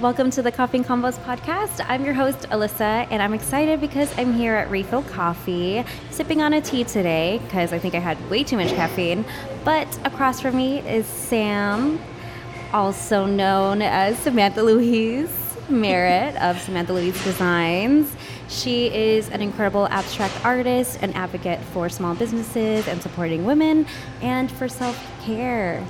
[0.00, 1.84] Welcome to the Coffee and Convos podcast.
[1.88, 6.52] I'm your host, Alyssa, and I'm excited because I'm here at Refill Coffee, sipping on
[6.52, 9.24] a tea today because I think I had way too much caffeine.
[9.64, 12.00] But across from me is Sam,
[12.72, 15.30] also known as Samantha Louise
[15.68, 18.14] Marett of Samantha Louise Designs.
[18.48, 23.86] She is an incredible abstract artist, an advocate for small businesses and supporting women,
[24.20, 25.86] and for self care.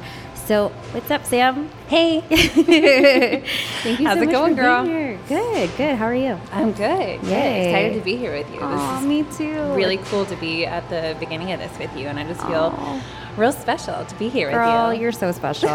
[0.47, 1.71] So, what's up, Sam?
[1.89, 2.21] Hey.
[2.29, 4.85] Thank you How's so it much going, for girl?
[4.85, 5.19] being here.
[5.27, 5.97] Good, good.
[5.97, 6.39] How are you?
[6.53, 7.21] I'm good.
[7.23, 7.31] Good.
[7.31, 7.69] Yay.
[7.71, 8.61] Excited to be here with you.
[8.61, 9.73] Aw, this is me too.
[9.75, 12.75] really cool to be at the beginning of this with you, and I just feel
[12.77, 13.03] Aw.
[13.39, 15.03] real special to be here Girl, with you.
[15.05, 15.71] you're so special.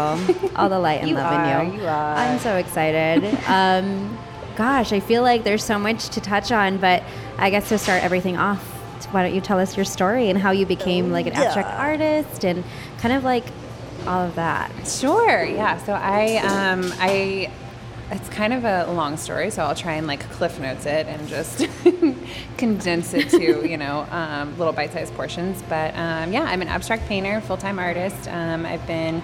[0.54, 1.80] All the light and You love are, in you.
[1.80, 2.14] you are.
[2.14, 3.24] I'm so excited.
[3.48, 4.16] um,
[4.54, 7.02] gosh, I feel like there's so much to touch on, but
[7.38, 8.62] I guess to start everything off,
[9.12, 12.44] why don't you tell us your story and how you became like an abstract artist
[12.44, 12.62] and
[12.98, 13.44] kind of like
[14.06, 14.70] all of that.
[14.86, 15.44] Sure.
[15.44, 15.78] Yeah.
[15.78, 17.50] So I, um, I,
[18.10, 21.28] it's kind of a long story, so I'll try and like cliff notes it and
[21.28, 21.66] just
[22.56, 25.62] condense it to you know um, little bite-sized portions.
[25.68, 28.28] But um, yeah, I'm an abstract painter, full-time artist.
[28.28, 29.22] Um, I've been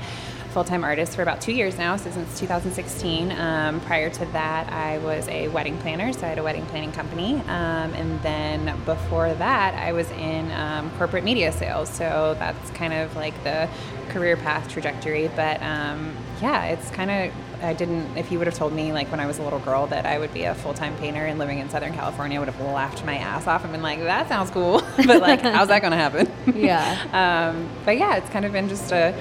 [0.56, 3.30] full-time artist for about two years now, so since 2016.
[3.30, 6.92] Um, prior to that, I was a wedding planner, so I had a wedding planning
[6.92, 11.90] company, um, and then before that, I was in um, corporate media sales.
[11.90, 13.68] So that's kind of like the
[14.08, 15.28] career path trajectory.
[15.28, 18.16] But um, yeah, it's kind of I didn't.
[18.16, 20.18] If you would have told me like when I was a little girl that I
[20.18, 23.16] would be a full-time painter and living in Southern California, I would have laughed my
[23.16, 26.32] ass off and been like, "That sounds cool," but like, how's that going to happen?
[26.54, 27.50] Yeah.
[27.52, 29.14] um, but yeah, it's kind of been just a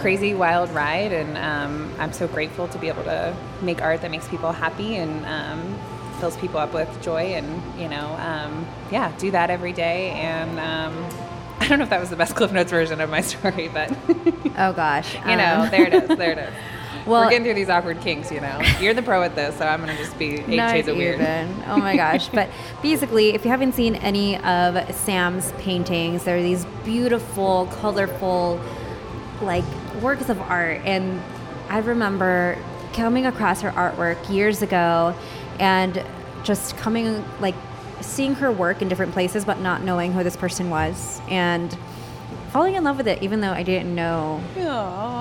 [0.00, 4.10] crazy, wild ride, and um, I'm so grateful to be able to make art that
[4.10, 5.78] makes people happy and um,
[6.20, 10.10] fills people up with joy, and you know, um, yeah, do that every day.
[10.10, 11.06] And um,
[11.60, 13.90] I don't know if that was the best Cliff Notes version of my story, but
[14.58, 15.14] Oh gosh.
[15.14, 16.08] you know, Um, there it is.
[16.18, 16.54] There it is.
[17.06, 18.60] Well- We're getting through these awkward kinks, you know.
[18.80, 21.14] You're the pro at this, so I'm gonna just be eight Not shades of weird.
[21.20, 21.62] even.
[21.66, 22.28] Oh my gosh.
[22.28, 22.48] But
[22.82, 28.60] basically, if you haven't seen any of Sam's paintings, they're these beautiful, colorful,
[29.42, 29.64] like
[30.02, 30.80] works of art.
[30.84, 31.20] And
[31.68, 32.58] I remember
[32.92, 35.14] coming across her artwork years ago
[35.58, 36.04] and
[36.42, 37.54] just coming, like,
[38.00, 41.20] seeing her work in different places, but not knowing who this person was.
[41.28, 41.76] And
[42.50, 44.38] falling in love with it, even though I didn't know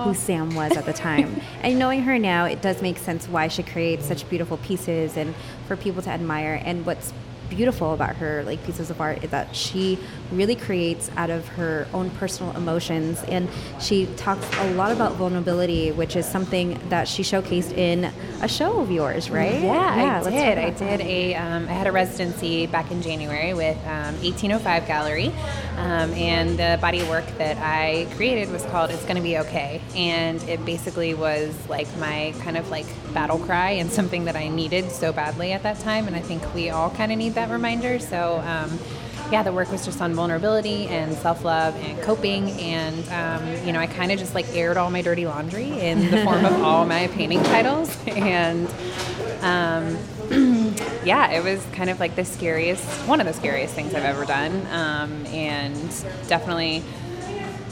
[0.04, 1.42] who Sam was at the time.
[1.62, 5.36] and knowing her now, it does make sense why she creates such beautiful pieces and
[5.68, 6.62] for people to admire.
[6.64, 7.14] And what's
[7.50, 9.98] beautiful about her like pieces of art is that she
[10.32, 13.24] really creates out of her own personal emotions.
[13.24, 13.50] And
[13.80, 18.12] she talks a lot about vulnerability which is something that she showcased in
[18.42, 19.62] a show of yours right?
[19.62, 20.58] Yeah, I did.
[20.58, 21.36] I did a.
[21.36, 25.28] Um, I had a residency back in January with um, 1805 Gallery,
[25.78, 29.82] um, and the body of work that I created was called "It's Gonna Be Okay,"
[29.96, 34.48] and it basically was like my kind of like battle cry and something that I
[34.50, 37.39] needed so badly at that time, and I think we all kind of need that
[37.48, 38.00] reminder.
[38.00, 38.42] So.
[38.46, 38.80] Um,
[39.32, 42.50] yeah, the work was just on vulnerability and self love and coping.
[42.52, 46.10] And, um, you know, I kind of just like aired all my dirty laundry in
[46.10, 47.96] the form of all my painting titles.
[48.08, 48.68] And,
[49.42, 49.98] um,
[51.06, 54.26] yeah, it was kind of like the scariest, one of the scariest things I've ever
[54.26, 54.66] done.
[54.72, 55.76] Um, and
[56.28, 56.84] definitely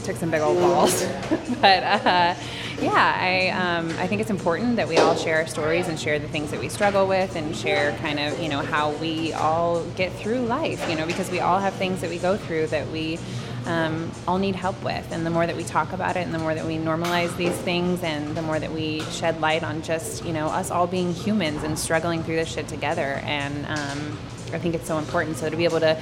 [0.08, 1.02] took some big old balls.
[1.60, 2.34] but uh,
[2.80, 6.18] yeah, I, um, I think it's important that we all share our stories and share
[6.18, 9.84] the things that we struggle with and share kind of, you know, how we all
[9.96, 12.88] get through life, you know, because we all have things that we go through that
[12.88, 13.18] we
[13.66, 15.12] um, all need help with.
[15.12, 17.56] And the more that we talk about it and the more that we normalize these
[17.58, 21.12] things and the more that we shed light on just, you know, us all being
[21.12, 23.20] humans and struggling through this shit together.
[23.24, 24.18] And um,
[24.54, 25.36] I think it's so important.
[25.36, 26.00] So to be able to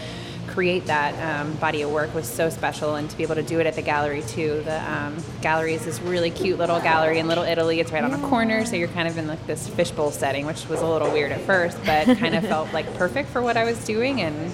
[0.56, 3.60] create that um, body of work was so special and to be able to do
[3.60, 4.62] it at the gallery too.
[4.64, 7.78] The um, gallery is this really cute little gallery in little italy.
[7.78, 10.66] It's right on a corner so you're kind of in like this fishbowl setting which
[10.66, 13.64] was a little weird at first but kind of felt like perfect for what i
[13.64, 14.50] was doing and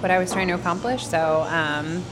[0.00, 1.06] what i was trying to accomplish.
[1.06, 2.02] So um,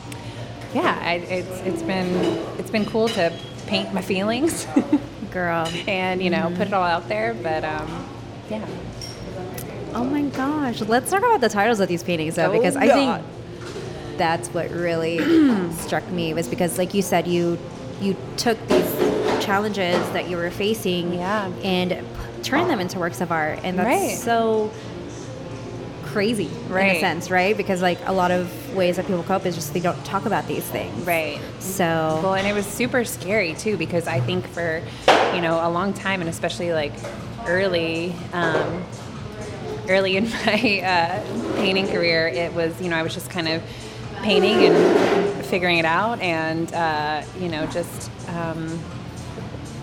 [0.74, 2.12] yeah I, it's, it's been
[2.58, 3.32] it's been cool to
[3.66, 4.66] paint my feelings.
[5.30, 5.66] Girl.
[5.86, 8.06] And you know put it all out there but um,
[8.50, 8.66] yeah
[9.94, 10.80] Oh my gosh.
[10.82, 13.24] Let's talk about the titles of these paintings though, Oh, because I think
[14.18, 15.18] that's what really
[15.72, 17.58] struck me was because like you said, you
[18.00, 21.46] you took these challenges that you were facing Yeah.
[21.64, 23.60] and p- turned them into works of art.
[23.64, 24.16] And that's Right.
[24.16, 24.70] so
[26.04, 27.56] crazy in a sense, right?
[27.56, 30.46] Because like a lot of ways that people cope is just they don't talk about
[30.48, 31.06] these things.
[31.06, 31.84] right So
[32.22, 34.82] Well, and it was super scary too because I think for
[35.34, 36.92] you know a long time and especially like
[37.46, 38.84] early, um,
[39.88, 43.62] early in my uh, painting career, it was you know I was just kind of
[44.22, 48.78] painting and figuring it out and uh, you know just um,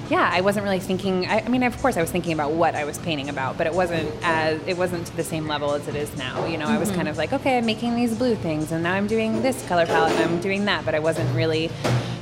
[0.10, 1.25] yeah, I wasn't really thinking.
[1.25, 3.66] I, I, mean, of course, I was thinking about what I was painting about, but
[3.66, 6.46] it wasn't as it wasn't to the same level as it is now.
[6.46, 6.75] You know, mm-hmm.
[6.75, 9.42] I was kind of like, okay, I'm making these blue things, and now I'm doing
[9.42, 11.72] this color palette, and I'm doing that, but I wasn't really.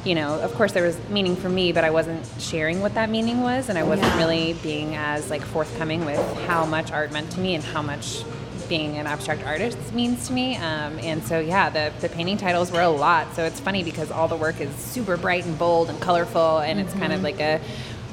[0.05, 3.09] You know, of course, there was meaning for me, but I wasn't sharing what that
[3.09, 4.17] meaning was, and I wasn't yeah.
[4.17, 8.23] really being as like forthcoming with how much art meant to me and how much
[8.67, 10.55] being an abstract artist means to me.
[10.57, 13.33] Um, and so, yeah, the, the painting titles were a lot.
[13.35, 16.79] So it's funny because all the work is super bright and bold and colorful, and
[16.79, 16.87] mm-hmm.
[16.87, 17.39] it's kind of mm-hmm.
[17.39, 17.61] like a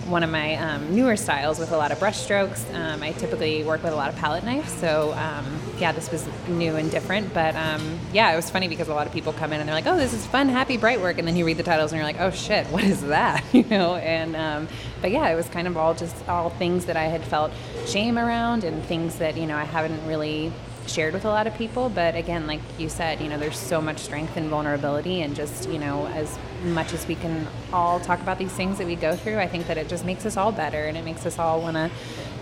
[0.06, 2.66] one of my um, newer styles with a lot of brush strokes.
[2.72, 6.28] Um, I typically work with a lot of palette knives, so um, yeah, this was
[6.48, 7.32] new and different.
[7.32, 9.74] But um, yeah, it was funny because a lot of people come in and they're
[9.74, 11.98] like, "Oh, this is fun, happy, bright work," and then you read the titles and
[11.98, 13.96] you're like, "Oh shit, what is that?" you know.
[13.96, 14.68] And um,
[15.00, 17.52] but yeah, it was kind of all just all things that I had felt
[17.86, 20.52] shame around and things that you know I haven't really
[20.86, 21.88] shared with a lot of people.
[21.88, 25.68] But again, like you said, you know, there's so much strength and vulnerability, and just
[25.68, 29.16] you know, as much as we can all talk about these things that we go
[29.16, 31.60] through, I think that it just makes us all better, and it makes us all
[31.60, 31.90] want to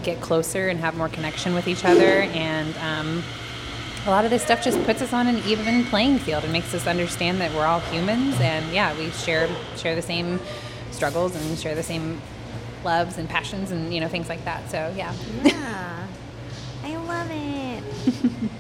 [0.03, 2.23] get closer and have more connection with each other.
[2.23, 3.23] And um,
[4.07, 6.73] a lot of this stuff just puts us on an even playing field and makes
[6.73, 10.41] us understand that we're all humans, and yeah, we share share the same
[10.91, 12.21] struggles and share the same
[12.85, 14.71] loves and passions and you know things like that.
[14.71, 15.13] So yeah.
[15.45, 16.07] Yeah.
[16.89, 18.51] I love it.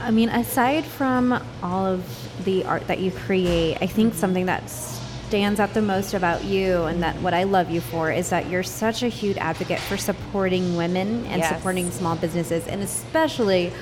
[0.00, 4.70] I mean, aside from all of the art that you create, I think something that
[4.70, 8.48] stands out the most about you and that what I love you for is that
[8.48, 11.54] you're such a huge advocate for supporting women and yes.
[11.54, 13.72] supporting small businesses and especially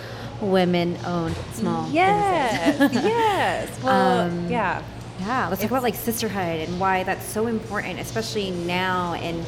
[0.42, 2.78] women owned small yes.
[2.78, 3.02] businesses.
[3.04, 3.82] yes.
[3.82, 4.82] Well, um, yeah.
[5.20, 5.48] Yeah.
[5.48, 9.46] Let's talk about like sisterhood and why that's so important, especially now and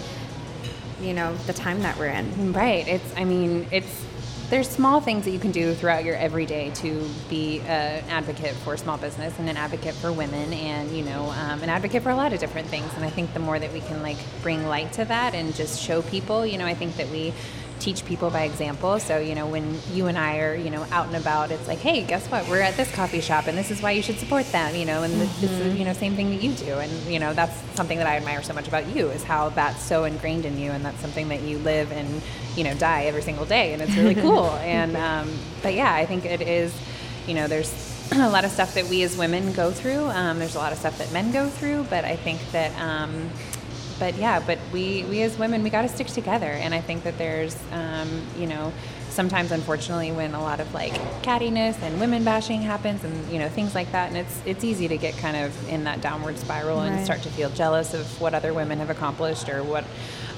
[1.00, 2.52] you know the time that we're in.
[2.52, 2.86] Right.
[2.86, 3.16] It's.
[3.16, 4.04] I mean, it's
[4.50, 8.76] there's small things that you can do throughout your everyday to be an advocate for
[8.76, 12.16] small business and an advocate for women and you know um, an advocate for a
[12.16, 14.92] lot of different things and i think the more that we can like bring light
[14.92, 17.32] to that and just show people you know i think that we
[17.80, 19.00] teach people by example.
[19.00, 21.78] So, you know, when you and I are, you know, out and about, it's like,
[21.78, 22.46] hey, guess what?
[22.48, 25.02] We're at this coffee shop and this is why you should support them, you know,
[25.02, 25.40] and mm-hmm.
[25.40, 25.76] this is, mm-hmm.
[25.76, 26.74] you know, same thing that you do.
[26.74, 29.82] And, you know, that's something that I admire so much about you is how that's
[29.82, 32.22] so ingrained in you and that's something that you live and,
[32.56, 33.72] you know, die every single day.
[33.72, 34.50] And it's really cool.
[34.62, 35.32] and, um,
[35.62, 36.74] but yeah, I think it is,
[37.26, 37.72] you know, there's
[38.12, 40.04] a lot of stuff that we as women go through.
[40.06, 43.30] Um, there's a lot of stuff that men go through, but I think that, um,
[44.00, 46.50] but yeah, but we, we as women, we got to stick together.
[46.50, 48.72] And I think that there's, um, you know,
[49.10, 50.92] sometimes unfortunately when a lot of like
[51.22, 54.08] cattiness and women bashing happens and, you know, things like that.
[54.08, 56.86] And it's, it's easy to get kind of in that downward spiral right.
[56.86, 59.84] and start to feel jealous of what other women have accomplished or what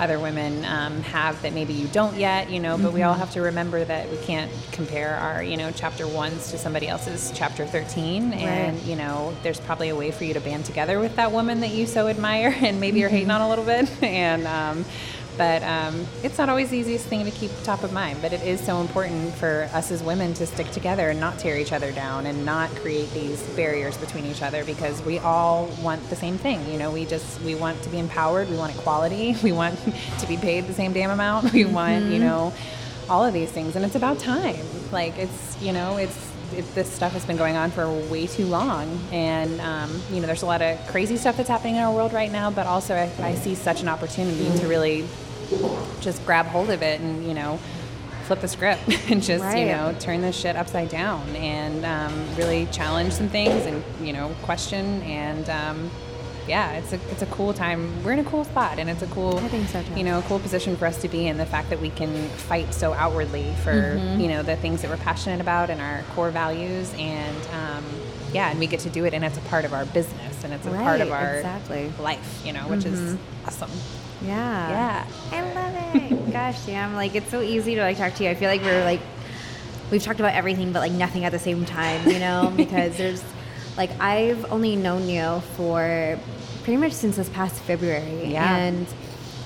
[0.01, 2.95] other women um, have that maybe you don't yet, you know, but mm-hmm.
[2.95, 3.21] we all mm-hmm.
[3.21, 7.31] have to remember that we can't compare our, you know, chapter ones to somebody else's
[7.35, 8.33] chapter 13.
[8.33, 11.61] And, you know, there's probably a way for you to band together with that woman
[11.61, 13.43] that you so admire and maybe you're hating mm-hmm.
[13.43, 13.91] on a little bit.
[14.13, 14.85] And, um,
[15.37, 18.21] but um, it's not always the easiest thing to keep top of mind.
[18.21, 21.57] But it is so important for us as women to stick together and not tear
[21.59, 26.09] each other down and not create these barriers between each other because we all want
[26.11, 26.71] the same thing.
[26.71, 28.49] You know, we just we want to be empowered.
[28.51, 29.37] We want equality.
[29.43, 29.77] We want
[30.21, 31.53] to be paid the same damn amount.
[31.53, 32.13] We want mm-hmm.
[32.13, 32.53] you know
[33.09, 34.65] all of these things, and it's about time.
[34.93, 38.47] Like it's you know it's it, this stuff has been going on for way too
[38.47, 39.01] long.
[39.11, 42.13] And, um, you know, there's a lot of crazy stuff that's happening in our world
[42.13, 45.07] right now, but also I, I see such an opportunity to really
[46.01, 47.59] just grab hold of it and, you know,
[48.25, 49.59] flip the script and just, right.
[49.59, 54.13] you know, turn this shit upside down and um, really challenge some things and, you
[54.13, 55.91] know, question and, um,
[56.47, 58.03] yeah, it's a it's a cool time.
[58.03, 59.39] We're in a cool spot, and it's a cool,
[59.69, 61.37] so you know, cool position for us to be in.
[61.37, 64.21] The fact that we can fight so outwardly for mm-hmm.
[64.21, 67.85] you know the things that we're passionate about and our core values, and um,
[68.33, 70.53] yeah, and we get to do it, and it's a part of our business, and
[70.53, 71.93] it's a right, part of our exactly.
[72.01, 72.95] life, you know, which mm-hmm.
[72.95, 73.71] is awesome.
[74.25, 76.33] Yeah, yeah, I love it.
[76.33, 78.31] Gosh, damn, like it's so easy to like talk to you.
[78.31, 79.01] I feel like we're like
[79.91, 83.23] we've talked about everything, but like nothing at the same time, you know, because there's
[83.77, 86.19] like I've only known you for
[86.63, 88.33] pretty much since this past February.
[88.33, 88.57] Yeah.
[88.57, 88.87] And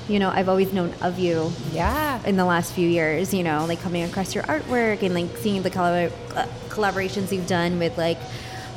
[0.09, 1.51] you know, I've always known of you.
[1.73, 2.25] Yeah.
[2.25, 5.63] In the last few years, you know, like coming across your artwork and like seeing
[5.63, 8.19] the collab- uh, collaborations you've done with like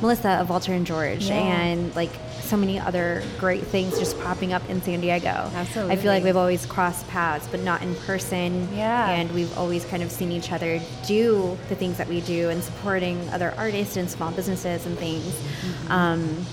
[0.00, 1.34] Melissa of Walter and George yeah.
[1.34, 2.10] and like
[2.50, 5.28] so many other great things just popping up in San Diego.
[5.54, 5.94] Absolutely.
[5.94, 8.68] I feel like we've always crossed paths, but not in person.
[8.74, 9.08] Yeah.
[9.08, 12.62] And we've always kind of seen each other do the things that we do and
[12.62, 15.24] supporting other artists and small businesses and things.
[15.24, 15.92] Mm-hmm.
[15.92, 16.46] Um,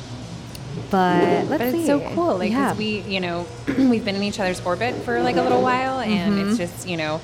[0.92, 1.80] but let's but see.
[1.80, 2.76] it's so cool like yeah.
[2.76, 3.48] we you know
[3.80, 6.50] we've been in each other's orbit for like a little while and mm-hmm.
[6.50, 7.20] it's just you know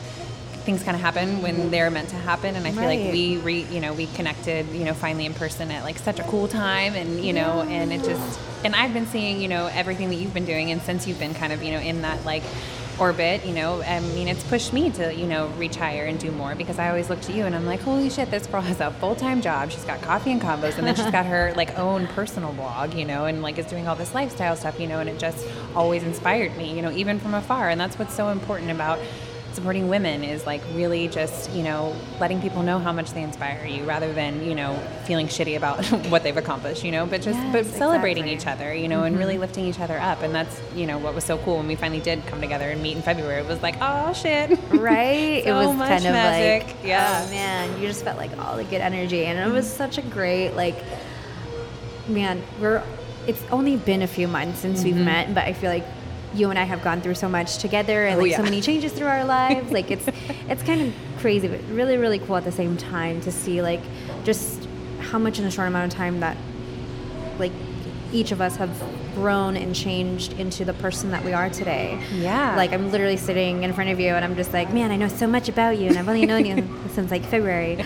[0.63, 3.00] things kind of happen when they're meant to happen and i feel Right.
[3.03, 6.20] like we re, you know we connected you know finally in person at like such
[6.20, 9.67] a cool time and you know and it just and i've been seeing you know
[9.74, 12.24] everything that you've been doing and since you've been kind of you know in that
[12.25, 12.43] like
[13.00, 16.32] orbit you know i mean it's pushed me to you know reach higher and do
[16.32, 18.79] more because i always look to you and i'm like holy shit this girl has
[18.82, 22.05] a full-time job she's got coffee and convos and then she's got her like own
[22.08, 25.10] personal blog you know and like is doing all this lifestyle stuff you know and
[25.10, 25.43] it just
[25.75, 29.00] always inspired me you know even from afar and that's what's so important about
[29.54, 33.66] supporting women is like really just you know letting people know how much they inspire
[33.66, 37.40] you rather than you know feeling shitty about what they've accomplished you know but just
[37.52, 38.52] but celebrating exactly.
[38.52, 39.42] each other you know and really mm-hmm.
[39.42, 42.02] lifting each other up and that's you know what was so cool when we finally
[42.02, 44.98] did come together and meet in february it was like oh shit right?
[45.40, 46.68] it So was much kind of magic.
[46.68, 47.24] like, Yeah.
[47.26, 50.02] oh man, you just felt like all the good energy, and it was such a
[50.02, 50.76] great like,
[52.08, 52.42] man.
[52.60, 52.84] We're
[53.28, 55.06] it's only been a few months since we've mm-hmm.
[55.06, 55.86] met, but I feel like
[56.34, 58.38] you and I have gone through so much together, and Oh, like yeah.
[58.38, 59.72] so many changes through our lives.
[59.72, 60.06] like it's
[60.50, 63.82] it's kind of crazy, but really really cool at the same time to see like
[64.24, 64.68] just
[65.00, 66.36] how much in a short amount of time that
[67.40, 67.52] like
[68.12, 68.70] each of us have
[69.15, 72.00] grown and changed into the person that we are today.
[72.13, 72.55] Yeah.
[72.55, 75.08] Like I'm literally sitting in front of you and I'm just like, man, I know
[75.08, 77.82] so much about you and I've only known you since like February.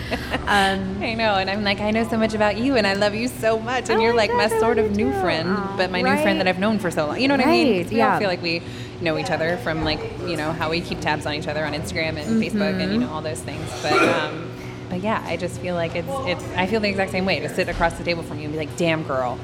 [0.46, 3.14] Um, I know, and I'm like, I know so much about you, and I love
[3.14, 6.16] you so much, and Oh you're like my sort of new friend, but my new
[6.22, 7.20] friend that I've known for so long.
[7.20, 7.76] You know what I mean?
[7.82, 8.18] Right, We all yeah.
[8.18, 8.62] feel like we
[9.00, 11.72] know each other from like you know how we keep tabs on each other on
[11.72, 12.40] Instagram and Mm-hmm.
[12.40, 13.64] Facebook and you know all those things.
[13.82, 14.50] But um,
[14.90, 16.44] but yeah, I just feel like it's it's.
[16.56, 18.58] I feel the exact same way to sit across the table from you and be
[18.58, 19.38] like, damn girl,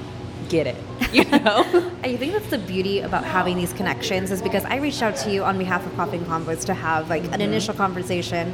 [0.55, 0.77] get it,
[1.13, 1.65] you know.
[2.03, 5.31] I think that's the beauty about having these connections is because I reached out to
[5.33, 8.53] you on behalf of Coffee and Convos to have like an initial conversation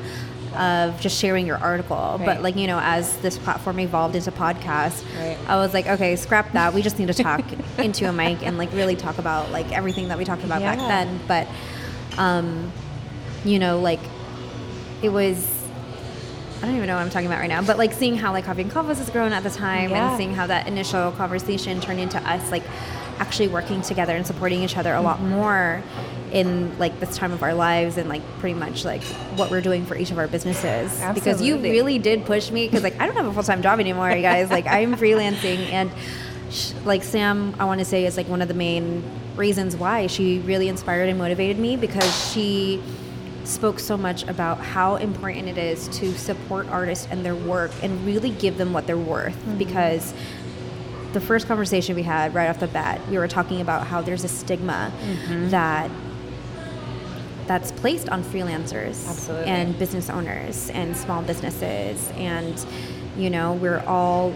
[0.57, 2.21] of just sharing your article.
[2.25, 5.39] But like, you know, as this platform evolved into podcast, Right.
[5.47, 6.75] I was like, okay, scrap that.
[6.75, 7.45] We just need to talk
[7.79, 10.79] into a mic and like really talk about like everything that we talked about back
[10.79, 11.21] then.
[11.29, 11.47] But
[12.19, 12.73] um,
[13.45, 14.01] you know, like
[15.03, 15.60] it was
[16.63, 18.45] I don't even know what I'm talking about right now, but like seeing how like
[18.45, 20.11] Coffee and Convos has grown at the time Yeah.
[20.11, 22.65] and seeing how that initial conversation turned into us like
[23.19, 25.31] actually working together and supporting each other a lot mm-hmm.
[25.31, 25.83] more
[26.33, 29.03] in like this time of our lives and like pretty much like
[29.37, 31.01] what we're doing for each of our businesses.
[31.15, 34.11] Because you really did push me because like I don't have a full-time job anymore
[34.11, 34.51] you guys.
[34.51, 35.91] Like I'm freelancing and
[36.51, 39.03] sh- like Sam I want to say is like one of the main
[39.37, 42.83] reasons why she really inspired and motivated me because she
[43.45, 48.05] spoke so much about how important it is to support artists and their work and
[48.07, 49.59] really give them what they're worth mm-hmm.
[49.59, 50.15] because
[51.13, 54.25] the first conversation we had right off the bat we were talking about how there's
[54.25, 55.51] a stigma mm-hmm.
[55.51, 55.91] that
[57.51, 59.49] that's placed on freelancers Absolutely.
[59.49, 62.09] and business owners and small businesses.
[62.13, 62.65] And
[63.17, 64.33] you know we're all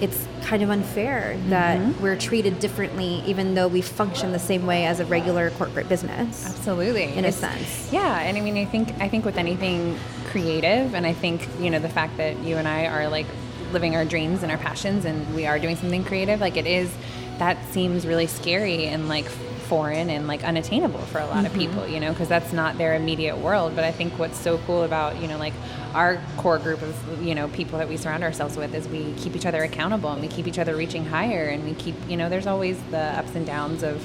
[0.00, 2.02] it's kind of unfair that Mm-hmm.
[2.02, 6.46] we're treated differently even though we function the same way as a regular corporate business
[6.46, 7.04] Absolutely.
[7.18, 7.92] In a sense.
[7.92, 9.98] Yeah, and I mean, I think I think with anything
[10.30, 13.26] creative, and I think you know the fact that you and I are like
[13.72, 16.90] living our dreams and our passions, and we are doing something creative, like it is.
[17.38, 19.26] That seems really scary and like
[19.68, 21.60] foreign and like unattainable for a lot of mm-hmm.
[21.60, 23.74] people, you know, because that's not their immediate world.
[23.76, 25.54] But I think what's so cool about you know like
[25.94, 29.36] our core group of you know people that we surround ourselves with is we keep
[29.36, 32.28] each other accountable and we keep each other reaching higher, and we keep you know
[32.28, 34.04] there's always the ups and downs of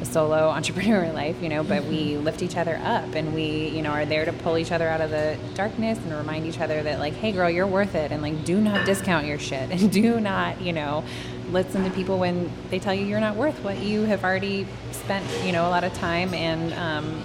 [0.00, 2.24] a solo entrepreneur life, you know, but we mm-hmm.
[2.24, 5.00] lift each other up and we, you know, are there to pull each other out
[5.00, 8.20] of the darkness and remind each other that like, hey girl, you're worth it and
[8.20, 11.04] like do not discount your shit and do not, you know,
[11.52, 15.24] listen to people when they tell you you're not worth what you have already spent,
[15.44, 17.22] you know, a lot of time and um,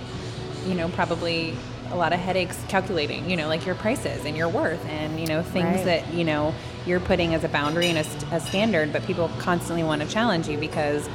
[0.66, 1.56] you know, probably
[1.92, 5.26] a lot of headaches calculating, you know, like your prices and your worth and, you
[5.26, 5.86] know, things Right.
[5.86, 6.54] that, you know,
[6.86, 10.50] you're putting as a boundary and a, a standard, but people constantly want to challenge
[10.50, 11.08] you because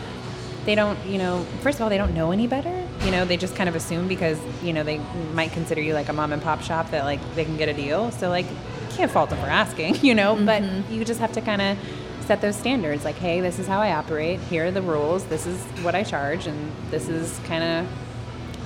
[0.64, 2.73] they don't, you know, first of all, they don't know any better.
[3.04, 4.99] You know, they just kind of assume because, you know, they
[5.35, 7.75] might consider you like a mom and pop shop that like they can get a
[7.75, 8.11] deal.
[8.12, 11.42] So like, you can't fault them for asking, you know, but you just have to
[11.42, 11.78] kind of
[12.23, 14.41] set those standards like, hey, this is how I operate.
[14.41, 15.25] Here are the rules.
[15.26, 16.47] This is what I charge.
[16.47, 17.93] And this is kind of,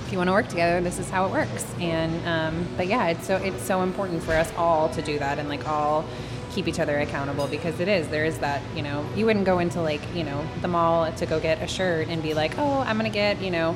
[0.05, 1.65] if you want to work together, this is how it works.
[1.79, 5.39] And, um, but yeah, it's so, it's so important for us all to do that
[5.39, 6.05] and like all
[6.51, 9.59] keep each other accountable because it is there is that you know you wouldn't go
[9.59, 12.79] into like you know the mall to go get a shirt and be like oh
[12.79, 13.75] i'm gonna get you know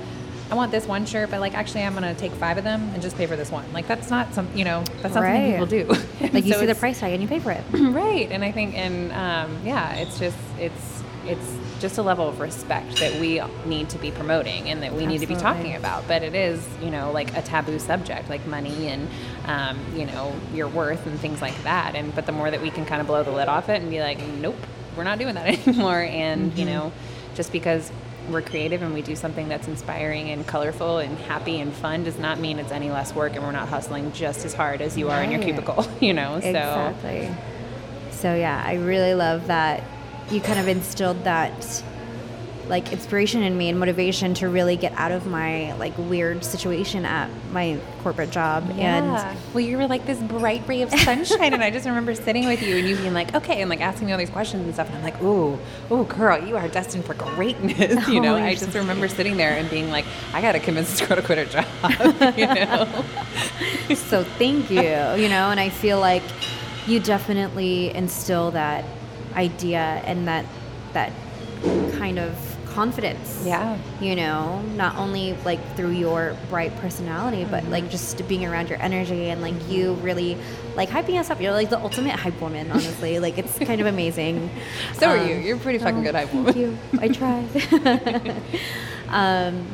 [0.52, 3.02] i want this one shirt but like actually i'm gonna take five of them and
[3.02, 3.66] just pay for this one.
[3.74, 5.58] Like that's not some you know that's not Right.
[5.58, 6.32] something people do.
[6.34, 7.64] Like you So see the price tag and you pay for it.
[7.74, 12.40] Right and i think and um, yeah it's just it's it's just a level of
[12.40, 16.08] respect that we need to be promoting and that we need to be talking about.
[16.08, 19.08] But it is you know like a taboo subject like money and
[19.46, 21.96] um, you know your worth and things like that.
[21.96, 23.90] And but the more that we can kind of blow the lid off it and
[23.90, 24.56] be like nope
[24.98, 26.92] we're not doing that anymore and you know
[27.36, 27.92] just because
[28.32, 32.18] we're creative and we do something that's inspiring and colorful and happy and fun does
[32.18, 35.10] not mean it's any less work and we're not hustling just as hard as you
[35.10, 36.40] are in your cubicle, you know?
[36.40, 37.30] So Exactly.
[38.12, 39.84] So yeah, I really love that
[40.30, 41.84] you kind of instilled that
[42.72, 47.06] like inspiration in me and motivation to really get out of my like weird situation
[47.06, 49.36] at my corporate job Yeah.
[49.54, 52.62] well, you were like this bright ray of sunshine, and I just remember sitting with
[52.64, 54.88] you and you being like, "Okay," and like asking me all these questions and stuff,
[54.88, 55.60] and I'm like, "Ooh,
[55.92, 59.38] ooh, girl, you are destined for greatness." You know, Oh, I just so remember sitting
[59.38, 62.48] there and being like, "I got to convince this girl to quit her job." you
[62.48, 63.04] know.
[63.96, 66.24] so thank you, you know, and I feel like
[66.88, 68.86] you definitely instill that
[69.36, 70.46] idea and that
[70.94, 71.12] that
[72.00, 73.44] kind of confidence.
[73.46, 73.78] Yeah.
[74.00, 77.72] You know, not only like through your bright personality, but Mm-hmm.
[77.72, 80.38] like just being around your energy and like you really
[80.76, 81.40] like hyping us up.
[81.42, 83.20] You're like the ultimate hype woman, honestly.
[83.26, 84.50] like it's kind of amazing.
[84.94, 85.36] So are Um, you.
[85.36, 86.54] You're pretty fucking oh, good hype woman.
[86.54, 86.78] thank you.
[87.00, 88.42] I tried.
[89.10, 89.66] um,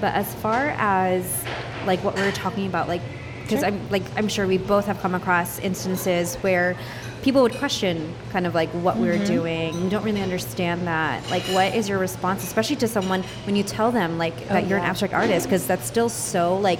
[0.00, 1.44] but as far as
[1.86, 3.02] like what we were talking about, like
[3.42, 3.68] because Sure.
[3.68, 6.76] I'm like I'm sure we both have come across instances where
[7.22, 9.20] people would question kind of like what we Mm-hmm.
[9.20, 9.82] were doing.
[9.82, 11.28] You don't really understand that.
[11.30, 14.66] Like, what is your response, especially to someone when you tell them like Oh, that
[14.66, 15.46] you're an abstract artist?
[15.46, 16.78] Because that's still so like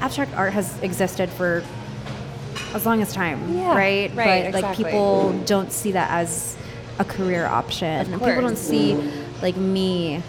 [0.00, 1.64] abstract art has existed for
[2.74, 4.14] as long as time, Yeah, right?
[4.14, 4.84] right, But like exactly.
[4.84, 6.56] people don't see that as
[6.98, 8.06] a career option.
[8.06, 8.94] People don't see
[9.42, 10.22] like me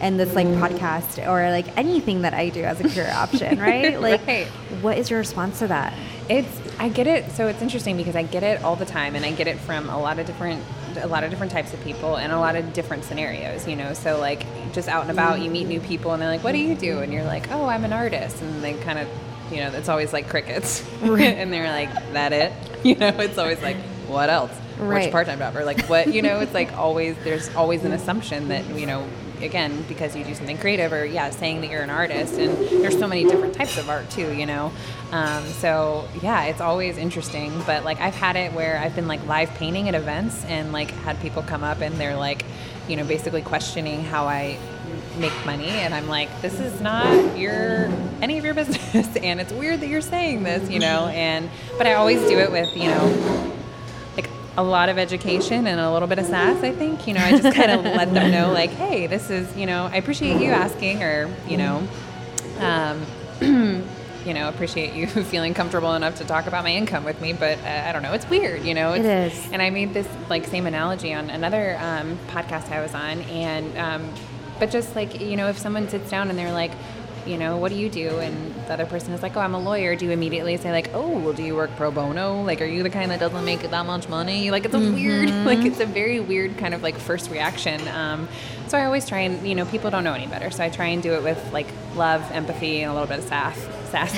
[0.00, 4.00] and this like podcast or like anything that I do as a career option, right?
[4.00, 4.46] Like Right.
[4.80, 5.92] what is your response to that?
[6.28, 7.30] It's I get it.
[7.32, 9.90] So it's interesting because I get it all the time, and I get it from
[9.90, 10.64] a lot of different
[10.96, 13.68] a lot of different types of people and a lot of different scenarios.
[13.68, 16.42] You know, so like just out and about, you meet new people, and they're like,
[16.42, 19.06] "What do you do?" And you're like, "Oh, I'm an artist," and they kind of
[19.52, 23.60] you know, it's always like crickets, and they're like, "That it?" You know, it's always
[23.60, 25.04] like, "What else?" Right.
[25.04, 26.14] Which part-time job or like what?
[26.14, 29.06] You know, it's like always there's always an assumption that you know
[29.42, 32.98] again because you do something creative or yeah saying that you're an artist and there's
[32.98, 34.72] so many different types of art too you know?
[35.12, 39.24] Um, so yeah it's always interesting but like i've had it where i've been like
[39.26, 42.44] live painting at events and like had people come up and they're like
[42.88, 44.58] you know basically questioning how i
[45.18, 47.86] make money and i'm like this is not your
[48.22, 51.08] any of your business and it's weird that you're saying this you know?
[51.08, 53.56] And but i always do it with you know
[54.56, 57.30] a lot of education and a little bit of sass i think you know i
[57.30, 60.50] just kind of let them know like hey this is you know i appreciate you
[60.50, 61.86] asking or you know
[62.58, 63.06] um,
[64.26, 67.58] you know appreciate you feeling comfortable enough to talk about my income with me but
[67.60, 70.46] uh, i don't know it's weird you know It it's, and i made this like
[70.46, 74.12] same analogy on another um, podcast i was on and um,
[74.58, 76.72] but just like you know if someone sits down and they're like
[77.26, 78.18] you know, what do you do?
[78.18, 79.96] And the other person is like, oh, I'm a lawyer.
[79.96, 82.42] Do you immediately say like, oh, well, do you work pro bono?
[82.42, 84.50] Like, are you the kind that doesn't make that much money?
[84.50, 87.86] Like, it's a weird, like, it's a very weird kind of like first reaction.
[87.88, 88.28] Um,
[88.68, 90.50] so I always try and, you know, people don't know any better.
[90.50, 93.24] So I try and do it with like love, empathy, and a little bit of
[93.24, 93.58] sass.
[93.90, 94.12] Sass.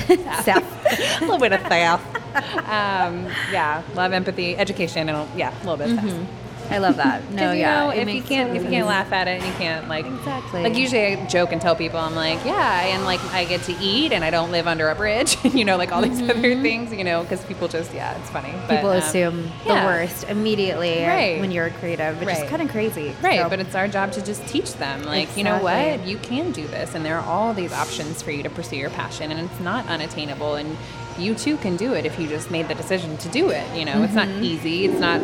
[0.45, 1.19] Sass.
[1.23, 1.99] a little bit of sass.
[2.35, 6.27] Um, yeah, love, empathy, education, and yeah, a little bit of sass.
[6.73, 7.23] I love that.
[7.33, 7.81] No, you yeah.
[7.85, 10.63] know, if you can't if you can't laugh at it and you can't like Exactly.
[10.63, 13.73] like usually I joke and tell people I'm like yeah and like I get to
[13.81, 16.93] eat and I don't live under a bridge you know like all these other things
[16.93, 19.81] you know because people just yeah it's funny But, People um, assume yeah.
[19.81, 21.41] the worst immediately Right.
[21.41, 23.15] when you're creative, which is kind of crazy.
[23.23, 26.17] Right, So- but it's our job to just teach them, like, you know what, you
[26.19, 29.31] can do this, and there are all these options for you to pursue your passion,
[29.31, 30.77] and it's not unattainable, and
[31.19, 33.67] you too can do it if you just made the decision to do it.
[33.77, 34.43] You know, it's not Mm-hmm.
[34.45, 35.21] easy, it's not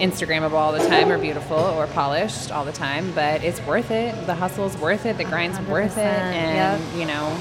[0.00, 4.26] Instagrammable all the time, or beautiful, or polished all the time, but it's worth it.
[4.26, 6.98] The hustle's worth it, the grind's worth it, and yep.
[6.98, 7.36] you know,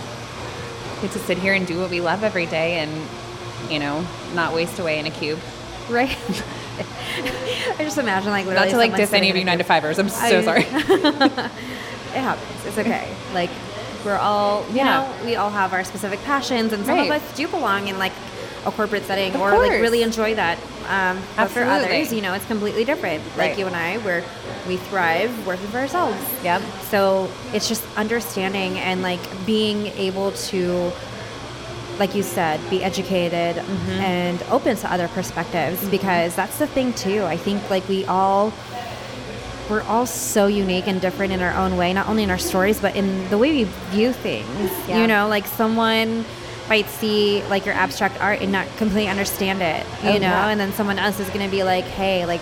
[1.01, 2.91] get to sit here and do what we love every day, and
[3.71, 5.39] you know, not waste away in a cube.
[5.89, 6.17] right.
[7.79, 9.99] I just imagine like literally Not to like diss any of you nine to fivers.
[9.99, 10.61] I'm so I- sorry.
[12.13, 12.65] It happens.
[12.65, 13.11] It's okay.
[13.33, 13.49] Like
[14.05, 14.85] we're all, you Yeah.
[15.01, 17.11] know, we all have our specific passions, and some Right.
[17.11, 18.13] of us do belong in like
[18.65, 20.57] a corporate setting Of or like really enjoy that.
[20.89, 23.21] Um, but for others, you know, it's completely different.
[23.37, 24.23] Like you and I, where
[24.67, 26.15] we thrive working for ourselves.
[26.43, 26.61] Yep.
[26.89, 30.91] So it's just understanding and like being able to,
[31.99, 33.91] like you said, be educated Mm-hmm.
[33.91, 37.23] and open to other perspectives because that's the thing too.
[37.25, 38.53] I think like we all
[39.69, 42.80] we're all so unique and different in our own way, not only in our stories,
[42.80, 44.47] but in the way we view things.
[44.88, 45.02] Yeah.
[45.02, 46.26] You know, like someone
[46.69, 50.49] might see like your abstract art and not completely understand it, you Oh, know, yeah.
[50.49, 52.41] and then someone else is going to be like, hey, like,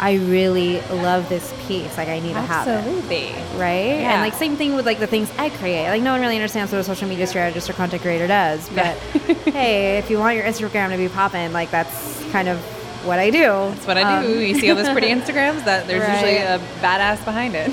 [0.00, 1.96] I really love this piece.
[1.96, 2.70] Like, I need to have it.
[2.72, 3.32] Absolutely.
[3.58, 4.00] Right?
[4.00, 4.14] Yeah.
[4.14, 5.88] And like, same thing with like the things I create.
[5.88, 8.68] Like, no one really understands what a social media strategist or content creator does.
[8.70, 8.96] But
[9.52, 12.58] hey, if you want your Instagram to be popping, like, that's kind of
[13.04, 13.40] what I do.
[13.42, 14.32] That's what I do.
[14.34, 15.64] Um, you see all those pretty Instagrams?
[15.64, 17.72] That there's usually a badass behind it.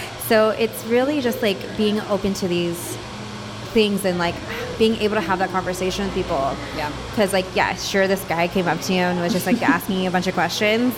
[0.26, 2.96] So it's really just like being open to these
[3.72, 4.34] things and like
[4.76, 6.56] being able to have that conversation with people.
[6.76, 6.90] Yeah.
[7.10, 10.00] Because like, yeah, sure, this guy came up to you and was just like asking
[10.00, 10.92] you a bunch of questions.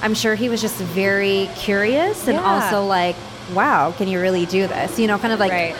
[0.00, 2.44] I'm sure he was just very curious and Yeah.
[2.44, 3.16] also like,
[3.52, 4.96] wow, can you really do this?
[4.96, 5.74] You know, kind of like right.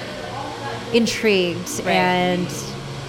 [0.93, 1.95] intrigued Right.
[1.95, 2.49] and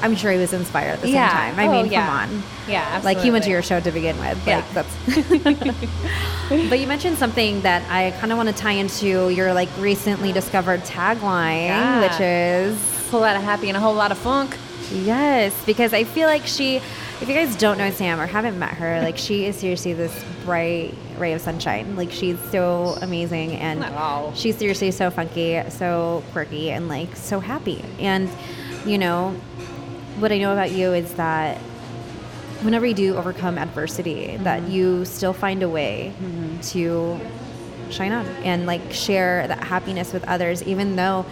[0.01, 1.29] I'm sure he was inspired at the Yeah.
[1.29, 1.59] same time.
[1.59, 2.05] I Oh, mean, yeah.
[2.05, 2.43] come on.
[2.67, 4.37] Yeah, Like he went to your show to begin with.
[4.47, 4.57] Yeah.
[4.57, 5.49] Like that's
[6.69, 10.31] But you mentioned something that I kind of want to tie into your like recently
[10.31, 12.01] discovered tagline, Yeah.
[12.01, 14.55] which is A whole lot of happy and a whole lot of funk.
[14.91, 16.81] yes, because I feel like she
[17.21, 20.23] if you guys don't know Sam or haven't met her, like she is seriously this
[20.45, 21.97] bright ray of sunshine.
[21.97, 24.31] Like she's so amazing and Wow.
[24.35, 27.83] she's seriously so funky, so quirky and like so happy.
[27.99, 28.29] And
[28.85, 29.35] you know,
[30.19, 31.57] what I know about you is that
[32.61, 34.71] whenever you do overcome adversity, that mm-hmm.
[34.71, 36.59] you still find a way mm-hmm.
[36.59, 37.19] to
[37.91, 41.25] shine on and like share that happiness with others, even though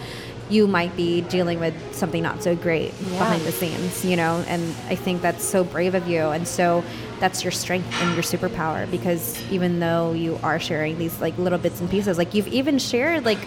[0.50, 3.18] you might be dealing with something not so great Yeah.
[3.18, 4.42] behind the scenes, you know.
[4.48, 6.82] And I think that's so brave of you, and so
[7.20, 11.58] that's your strength and your superpower because even though you are sharing these like little
[11.58, 13.38] bits and pieces, like you've even shared like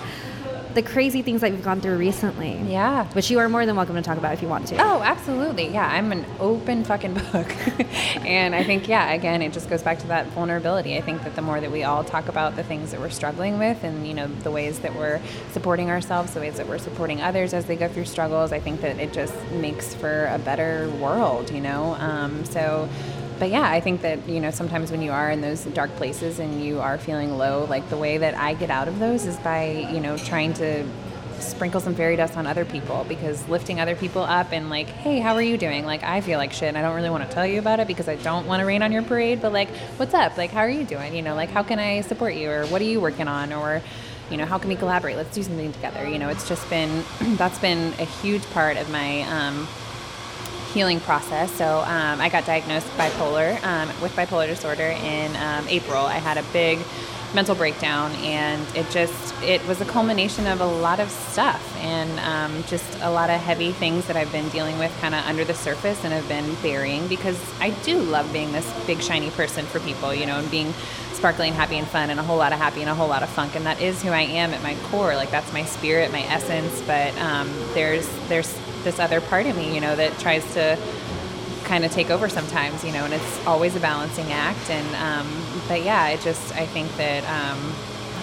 [0.73, 2.57] the crazy things that you've gone through recently.
[2.67, 3.05] Yeah.
[3.13, 4.77] Which you are more than welcome to talk about if you want to.
[4.77, 5.67] Oh, absolutely.
[5.69, 7.51] Yeah, I'm an open fucking book.
[8.25, 10.97] and I think, yeah, again, it just goes back to that vulnerability.
[10.97, 13.59] I think that the more that we all talk about the things that we're struggling
[13.59, 15.19] with and, you know, the ways that we're
[15.51, 18.81] supporting ourselves, the ways that we're supporting others as they go through struggles, I think
[18.81, 21.95] that it just makes for a better world, you know?
[21.99, 22.87] Um, so,
[23.41, 26.37] but yeah, I think that, you know, sometimes when you are in those dark places
[26.37, 29.35] and you are feeling low, like the way that I get out of those is
[29.37, 30.87] by, you know, trying to
[31.39, 35.17] sprinkle some fairy dust on other people because lifting other people up and like, hey,
[35.17, 35.87] how are you doing?
[35.87, 36.67] Like, I feel like shit.
[36.67, 38.65] And I don't really want to tell you about it because I don't want to
[38.67, 39.41] rain on your parade.
[39.41, 40.37] But like, what's up?
[40.37, 41.15] Like, how are you doing?
[41.15, 42.51] You know, like, how can I support you?
[42.51, 43.53] Or what are you working on?
[43.53, 43.81] Or,
[44.29, 45.17] you know, how can we collaborate?
[45.17, 46.07] Let's do something together.
[46.07, 47.03] You know, it's just been
[47.37, 49.67] that's been a huge part of my um,
[50.73, 51.51] healing process.
[51.53, 56.05] So um, I got diagnosed bipolar um, with bipolar disorder in um, April.
[56.05, 56.79] I had a big
[57.33, 62.19] mental breakdown, and it just it was a culmination of a lot of stuff and
[62.19, 65.43] um, just a lot of heavy things that I've been dealing with, kind of under
[65.43, 69.65] the surface, and have been burying because I do love being this big shiny person
[69.65, 70.73] for people, you know, and being
[71.13, 73.29] sparkling, happy, and fun, and a whole lot of happy and a whole lot of
[73.29, 75.15] funk, and that is who I am at my core.
[75.15, 76.81] Like that's my spirit, my essence.
[76.81, 80.77] But um, there's there's this other part of me, you know, that tries to
[81.63, 84.69] kind of take over sometimes, you know, and it's always a balancing act.
[84.69, 87.73] And um, but yeah, it just I think that um,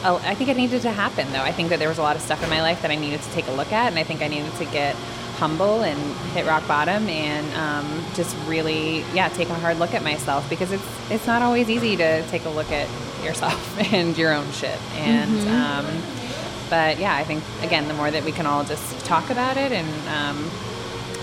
[0.05, 1.43] I think it needed to happen though.
[1.43, 3.23] I think that there was a lot of stuff in my life that I needed
[3.23, 4.95] to take a look at, and I think I needed to get
[5.39, 5.99] humble and
[6.33, 10.73] hit rock bottom and um, just really yeah take a hard look at myself because
[10.73, 12.89] it's it's not always easy to take a look at
[13.25, 15.87] yourself and your own shit and um,
[16.71, 19.73] but yeah i think again the more that we can all just talk about it
[19.73, 20.51] and um,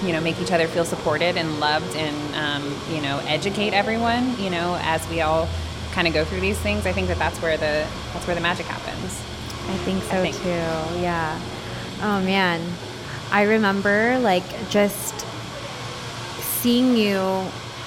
[0.05, 4.37] you know make each other feel supported and loved and um, you know educate everyone
[4.39, 5.47] you know as we all
[5.93, 8.41] kind of go through these things i think that that's where the that's where the
[8.41, 9.21] magic happens
[9.67, 10.35] I think so think.
[10.35, 11.01] too.
[11.01, 11.39] Yeah.
[12.01, 12.61] Oh man.
[13.31, 15.25] I remember like just
[16.61, 17.17] seeing you,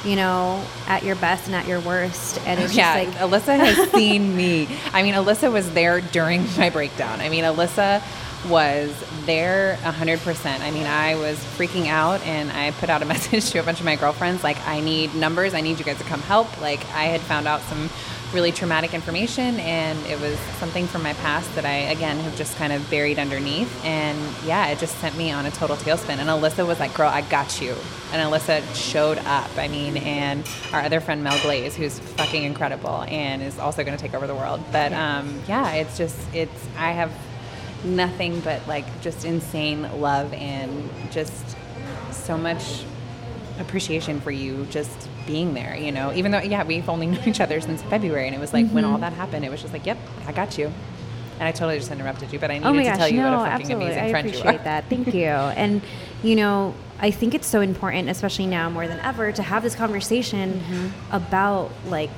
[0.05, 2.41] you know, at your best and at your worst.
[2.47, 4.69] And it's yeah, just like Alyssa has seen me.
[4.93, 7.21] I mean, Alyssa was there during my breakdown.
[7.21, 8.03] I mean, Alyssa
[8.49, 8.95] was
[9.27, 10.61] there 100%.
[10.61, 13.81] I mean, I was freaking out and I put out a message to a bunch
[13.81, 15.55] of my girlfriends like, I need numbers.
[15.55, 16.61] I need you guys to come help.
[16.61, 17.91] Like, I had found out some
[18.33, 22.57] really traumatic information and it was something from my past that I, again, have just
[22.57, 23.85] kind of buried underneath.
[23.85, 26.19] And yeah, it just sent me on a total tailspin.
[26.19, 27.75] And Alyssa was like, girl, I got you.
[28.13, 29.51] And Alyssa showed up.
[29.57, 33.97] I mean, and our other friend Mel Glaze, who's fucking incredible and is also going
[33.97, 34.63] to take over the world.
[34.73, 37.13] But um, yeah, it's just, it's, I have
[37.85, 41.57] nothing but like just insane love and just
[42.11, 42.85] so much
[43.59, 47.41] appreciation for you just being there, you know, even though, yeah, we've only known each
[47.41, 48.27] other since February.
[48.27, 50.59] And it was like when all that happened, it was just like, yep, I got
[50.59, 50.73] you.
[51.39, 53.31] And I totally just interrupted you, but I needed Oh to gosh, tell you no,
[53.39, 53.85] what a fucking absolutely.
[53.87, 54.85] amazing I friend you appreciate that.
[54.89, 55.25] Thank you.
[55.63, 55.83] and
[56.25, 59.77] you know, I think it's so important, especially now more than ever, to have this
[59.77, 61.15] conversation Mm-hmm.
[61.15, 62.11] about like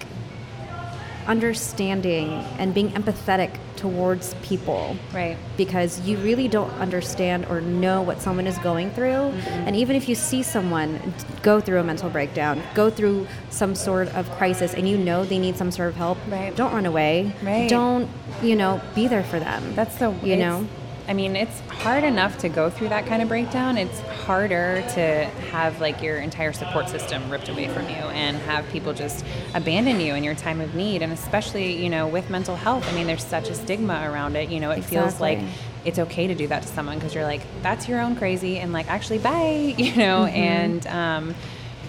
[1.27, 2.29] understanding
[2.59, 4.97] and being empathetic towards people.
[5.13, 5.37] Right.
[5.57, 9.07] Because you really don't understand or know what someone is going through.
[9.33, 9.49] Mm-hmm.
[9.67, 14.09] And even if you see someone go through a mental breakdown, go through some sort
[14.09, 16.55] of crisis, and you know they need some sort of help, Right.
[16.55, 17.33] don't run away.
[17.43, 17.69] Right.
[17.69, 18.09] Don't,
[18.43, 19.75] you know, be there for them.
[19.75, 20.67] That's the you know?
[21.11, 23.77] I mean, it's hard enough to go through that kind of breakdown.
[23.77, 28.65] It's harder to have like your entire support system ripped away from you and have
[28.69, 31.03] people just abandon you in your time of need.
[31.03, 34.51] And especially, you know, with mental health, I mean, there's such a stigma around it.
[34.51, 34.99] You know, it exactly.
[34.99, 35.41] feels like
[35.85, 38.73] it's okay to do that to someone because you're like, that's your own crazy, and
[38.73, 40.37] like, actually, bye, you know, mm-hmm.
[40.37, 41.35] and, um,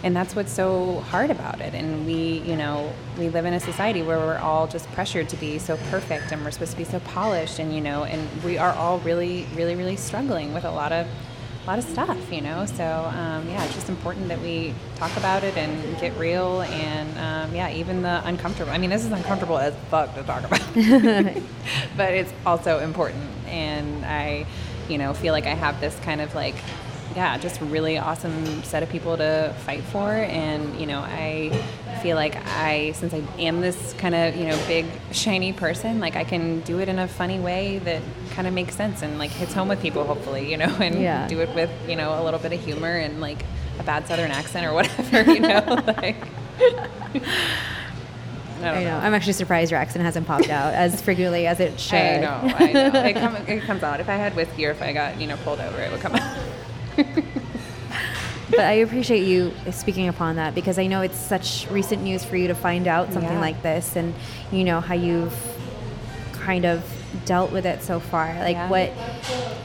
[0.03, 1.73] and that's what's so hard about it.
[1.73, 5.37] And we you know we live in a society where we're all just pressured to
[5.37, 8.57] be so perfect and we're supposed to be so polished and you know and we
[8.57, 11.07] are all really really really struggling with a lot of
[11.63, 12.65] a lot of stuff you know?
[12.65, 17.09] So um, yeah it's just important that we talk about it and get real and
[17.19, 20.61] um, yeah even the uncomfortable i mean this is uncomfortable as fuck to talk about.
[21.97, 23.29] But it's also important.
[23.45, 24.45] And i
[24.89, 26.55] you know feel like i have this kind of like
[27.15, 30.11] yeah, just really awesome set of people to fight for.
[30.11, 31.49] And, you know, I
[32.01, 36.15] feel like I, since I am this kind of, you know, big, shiny person, like
[36.15, 39.31] I can do it in a funny way that kind of makes sense and like
[39.31, 41.27] hits home with people, hopefully, you know, and yeah.
[41.27, 43.43] do it with, you know, a little bit of humor and like
[43.79, 46.27] a bad southern accent or whatever, you know, like.
[48.63, 48.89] I, I know.
[48.91, 48.97] know.
[48.97, 51.95] I'm actually surprised your accent hasn't popped out as frequently as it should.
[51.95, 52.55] I know.
[52.55, 53.03] I know.
[53.03, 53.99] It, come, it comes out.
[53.99, 56.15] If I had whiskey or if I got, you know, pulled over, it would come
[56.15, 56.37] out.
[58.49, 62.35] but I appreciate you speaking upon that because I know it's such recent news for
[62.35, 63.39] you to find out something yeah.
[63.39, 64.13] like this and
[64.51, 65.35] you know how you've
[66.33, 66.83] kind of
[67.25, 68.69] dealt with it so far like yeah.
[68.69, 68.89] what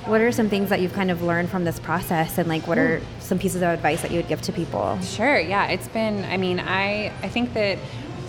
[0.06, 2.76] what are some things that you've kind of learned from this process and like what
[2.76, 6.24] are some pieces of advice that you would give to people sure yeah it's been
[6.24, 7.78] i mean i i think that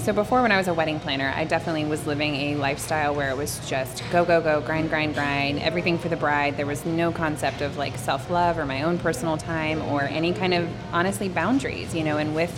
[0.08, 3.30] so before, when I was a wedding planner, I definitely was living a lifestyle where
[3.30, 6.56] it was just go, go, go, grind, grind, grind, everything for the bride.
[6.56, 10.32] There was no concept of like self love or my own personal time or any
[10.32, 12.20] kind of honestly boundaries, you know.
[12.20, 12.58] And with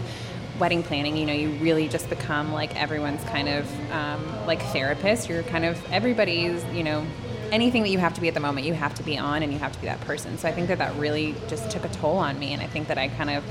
[0.60, 5.28] wedding planning, you know, you really just become like everyone's kind of um, like therapist.
[5.28, 7.04] You're kind of everybody's, you know,
[7.52, 9.52] anything that you have to be at the moment, you have to be on and
[9.52, 10.38] you have to be that person.
[10.38, 12.88] So I think that that really just took a toll on me, and I think
[12.88, 13.44] that I kind of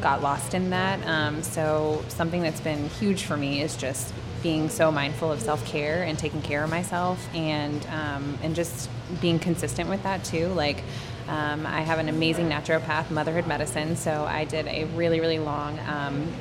[0.00, 1.04] got lost in that.
[1.06, 5.64] Um, so something that's been huge for me is just being so mindful of self
[5.66, 8.88] care and taking care of myself, and um, and just
[9.20, 10.48] being consistent with that too.
[10.48, 10.82] Like.
[11.28, 15.76] Um, I have an amazing naturopath, motherhood medicine, so I did a really, really long
[15.80, 16.32] um,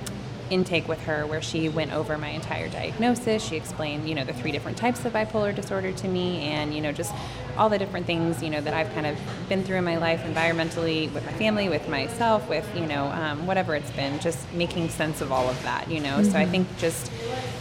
[0.50, 3.44] intake with her where she went over my entire diagnosis.
[3.44, 6.82] She explained, you know, the three different types of bipolar disorder to me and, you
[6.82, 7.14] know, just
[7.58, 9.18] all the different things, you know, that I've kind of
[9.50, 13.46] been through in my life environmentally, with my family, with myself, with, you know, um,
[13.48, 16.18] whatever it's been, just making sense of all of that, you know.
[16.18, 16.32] Mm-hmm.
[16.32, 16.52] So I mm-hmm.
[16.52, 17.12] think just,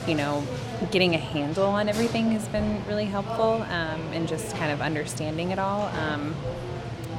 [0.07, 0.45] you know,
[0.91, 5.51] getting a handle on everything has been really helpful um, and just kind of understanding
[5.51, 5.85] it all.
[5.99, 6.35] Um,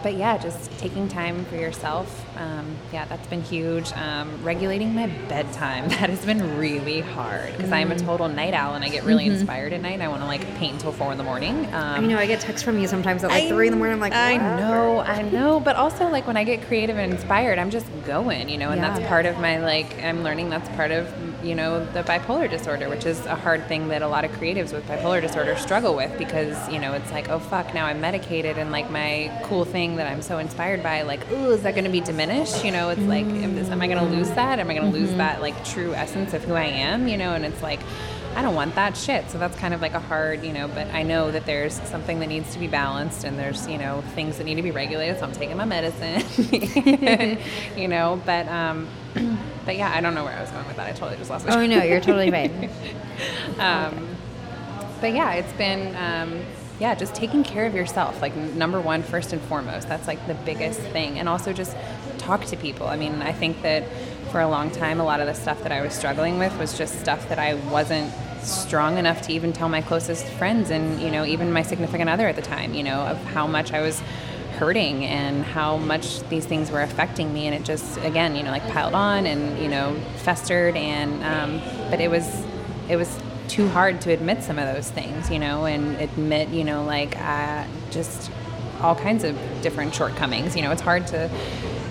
[0.03, 2.25] but yeah, just taking time for yourself.
[2.37, 3.91] Um, yeah, that's been huge.
[3.93, 7.75] Um, regulating my bedtime that has been really hard because mm.
[7.75, 8.05] I'm a mm.
[8.05, 9.35] total night owl and I get really mm-hmm.
[9.35, 10.01] inspired at night.
[10.01, 11.65] I want to like paint until four in the morning.
[11.67, 13.77] Um, I know I get texts from you sometimes at like I, three in the
[13.77, 13.95] morning.
[13.95, 17.59] I'm like, I know, I know, but also like when I get creative and inspired,
[17.59, 18.93] I'm just going, you know, and yeah.
[18.97, 20.03] that's part of my like.
[20.03, 23.87] I'm learning that's part of you know, the bipolar disorder, which is a hard thing
[23.89, 27.29] that a lot of creatives with bipolar disorder struggle with because, you know, it's like,
[27.29, 31.03] oh fuck, now I'm medicated and like my cool thing that I'm so inspired by,
[31.03, 32.65] like, oh, is that going to be diminished?
[32.65, 34.59] You know, it's like, this, am I going to lose that?
[34.59, 35.05] Am I going to mm-hmm.
[35.07, 37.07] lose that like true essence of who I am?
[37.07, 37.79] You know, and it's like,
[38.35, 39.29] I don't want that shit.
[39.31, 42.19] So that's kind of like a hard, you know, but I know that there's something
[42.19, 45.17] that needs to be balanced and there's, you know, things that need to be regulated.
[45.19, 46.21] So I'm taking my medicine,
[47.77, 48.89] you know, but, um,
[49.65, 50.87] but yeah, I don't know where I was going with that.
[50.87, 52.69] I totally just lost my Oh, no, you're totally fine.
[53.59, 54.15] um,
[54.99, 56.41] but yeah, it's been, um,
[56.77, 59.87] yeah, just taking care of yourself, like number one, first and foremost.
[59.87, 61.19] That's like the biggest thing.
[61.19, 61.77] And also just
[62.17, 62.87] talk to people.
[62.87, 63.87] I mean, I think that
[64.31, 66.77] for a long time, a lot of the stuff that I was struggling with was
[66.77, 68.11] just stuff that I wasn't
[68.45, 72.27] strong enough to even tell my closest friends and, you know, even my significant other
[72.27, 74.01] at the time, you know, of how much I was
[74.55, 77.45] hurting and how much these things were affecting me.
[77.45, 80.75] And it just again you know like piled on and you know festered.
[80.75, 82.43] And um, but it was
[82.89, 86.63] it was too hard to admit some of those things you know and admit you
[86.63, 88.31] know like uh, just
[88.81, 90.55] all kinds of different shortcomings.
[90.55, 91.29] You know it's hard to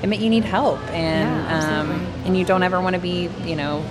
[0.02, 0.80] admit you need help.
[0.90, 1.90] And yeah, um,
[2.24, 3.84] and you don't ever want to be you know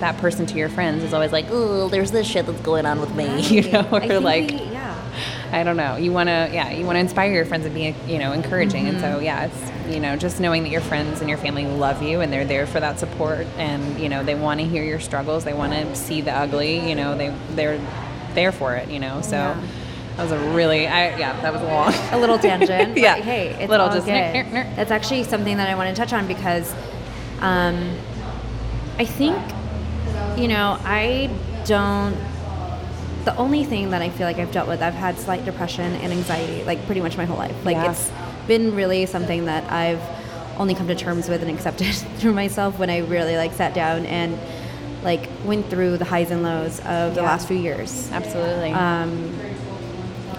[0.00, 3.00] that person to your friends is always like, oh, there's this shit that's going on
[3.00, 4.76] with me, you know, or like, we,
[5.52, 5.96] I don't know.
[5.96, 8.84] You want to, yeah, you want to inspire your friends and be, you know, encouraging.
[8.84, 8.96] Mm-hmm.
[8.96, 9.24] And so, mm-hmm.
[9.24, 12.32] yeah, it's, you know, just knowing that your friends and your family love you and
[12.32, 15.44] they're there for that support and, you know, they want to hear your struggles.
[15.44, 17.80] They want to see the ugly, you know, they, they're
[18.34, 19.36] there for it, you know, so.
[19.36, 19.66] Yeah.
[20.16, 21.92] That was a really, I, yeah, that was long.
[22.12, 22.96] A little tangent.
[22.96, 23.16] yeah.
[23.16, 24.06] Hey, it's little just.
[24.06, 24.46] Good.
[24.74, 26.74] That's actually something that I want to touch on because
[27.40, 27.94] um,
[28.98, 29.36] I think,
[30.36, 31.30] you know, I
[31.64, 32.16] don't
[33.24, 36.12] the only thing that I feel like I've dealt with, I've had slight depression and
[36.12, 37.56] anxiety, like pretty much my whole life.
[37.64, 37.90] Like Yeah.
[37.90, 38.10] it's
[38.46, 40.00] been really something that I've
[40.58, 44.06] only come to terms with and accepted through myself when I really like sat down
[44.06, 44.38] and
[45.02, 48.08] like went through the highs and lows of the last few years.
[48.12, 48.70] Absolutely.
[48.70, 49.34] Um,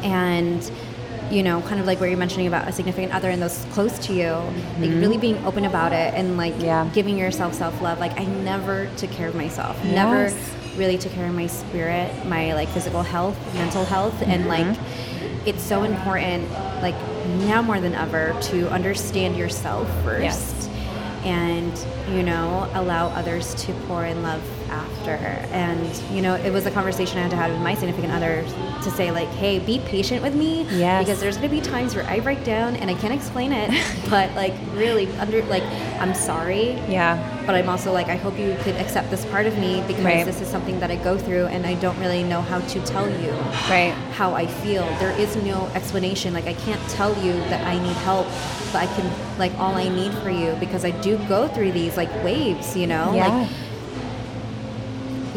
[0.03, 0.71] and
[1.31, 3.97] you know, kind of like where you're mentioning about a significant other and those close
[4.07, 4.31] to you,
[4.79, 6.65] like really being open about it and like Mm-hmm.
[6.65, 6.89] Yeah.
[6.93, 7.99] giving yourself self love.
[7.99, 9.77] Like I never took care of myself.
[9.83, 9.93] Yes.
[9.93, 14.49] Never really took care of my spirit, my like physical health, mental health, and Mm-hmm.
[14.49, 16.49] like it's so important,
[16.81, 16.95] like
[17.45, 20.21] now more than ever, to understand yourself first.
[20.23, 20.69] Yes.
[21.23, 21.73] And
[22.15, 25.11] you know, allow others to pour in love after.
[25.53, 28.43] And you know, it was a conversation I had to have with my significant other
[28.83, 31.03] to say like, "Hey, be patient with me, Yes.
[31.05, 33.69] because there's going to be times where I break down and I can't explain it,
[34.09, 35.63] but like really under like
[35.99, 37.17] I'm sorry, yeah.
[37.45, 40.25] but I'm also like I hope you could accept this part of me because Right.
[40.25, 43.09] this is something that I go through and I don't really know how to tell
[43.09, 43.31] you
[43.69, 43.93] Right.
[44.13, 44.83] how I feel.
[44.99, 46.33] There is no explanation.
[46.33, 48.27] Like I can't tell you that I need help,
[48.71, 51.97] but I can like all I need for you because I do go through these
[51.97, 53.13] like waves, you know?
[53.13, 53.27] Yeah.
[53.29, 53.49] Like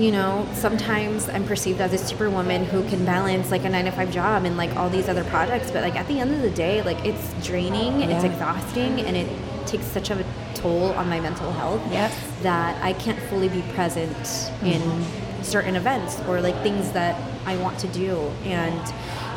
[0.00, 3.90] you know, sometimes I'm perceived as a superwoman who can balance like a nine to
[3.90, 6.50] five job and like all these other projects, but like at the end of the
[6.50, 9.28] day, like it's draining, it's exhausting, and it
[9.66, 12.14] takes such a toll on my mental health Yes.
[12.42, 14.16] that I can't fully be present
[14.62, 15.42] in mm-hmm.
[15.42, 18.16] certain events or like things that I want to do.
[18.44, 18.80] And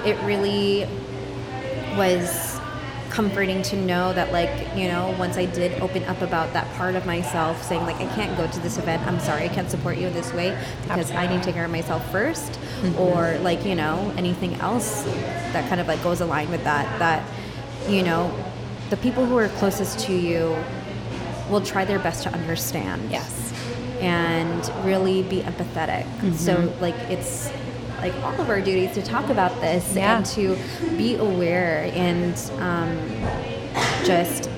[0.05, 0.87] it really
[1.97, 2.52] was
[3.13, 6.95] comforting to know that like you know once i did open up about that part
[6.95, 9.97] of myself saying like i can't go to this event i'm sorry i can't support
[9.97, 12.49] you this way because i need to take care of myself 1st
[12.81, 12.99] mm-hmm.
[12.99, 15.03] or like you know anything else
[15.53, 17.23] that kind of like goes aligned with that that
[17.87, 18.33] you know
[18.89, 20.55] the people who are closest to you
[21.49, 23.53] will try their best to understand Yes.
[23.99, 26.05] and really be empathetic.
[26.35, 26.81] So mm-hmm.
[26.81, 27.51] like it's
[28.03, 30.17] like all of our duties to talk about this Yeah.
[30.17, 30.57] and to
[30.97, 32.97] be aware and um,
[34.03, 34.49] just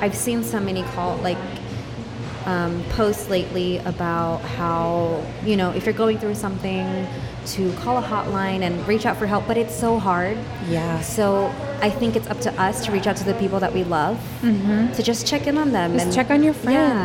[0.00, 1.38] I've seen so many call like
[2.46, 7.06] um, posts lately about how you know if you're going through something
[7.54, 10.36] to call a hotline and reach out for help but it's so hard
[10.68, 11.00] Yeah.
[11.00, 11.46] so
[11.80, 14.18] i think it's up to us to reach out to the people that we love
[14.42, 15.98] to just check in on them Mm-hmm.
[15.98, 16.60] Just and check on your yeah,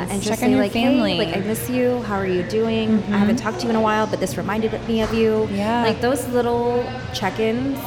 [0.06, 1.16] friends, and just check on your like family.
[1.16, 3.76] hey like i miss you how are you doing i haven't talked to you in
[3.76, 5.84] a while but this reminded me of you Yeah.
[5.84, 7.80] like those little check-ins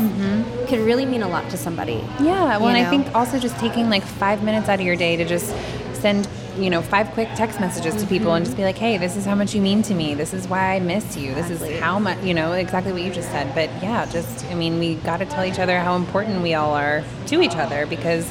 [0.69, 3.89] could really mean a lot to somebody Yeah, well, and I think also just taking
[3.91, 5.55] like five minutes out of your day to just
[5.95, 6.27] send,
[6.59, 9.25] you know, five quick text messages to people and just be like, hey, this is
[9.25, 10.15] how much you mean to me.
[10.15, 11.35] This is why I miss you.
[11.35, 11.75] This Exactly.
[11.75, 13.55] is how much, you know, exactly what you just said.
[13.55, 16.75] But yeah, just, I mean, we got to tell each other how important we all
[16.75, 18.31] are to each other because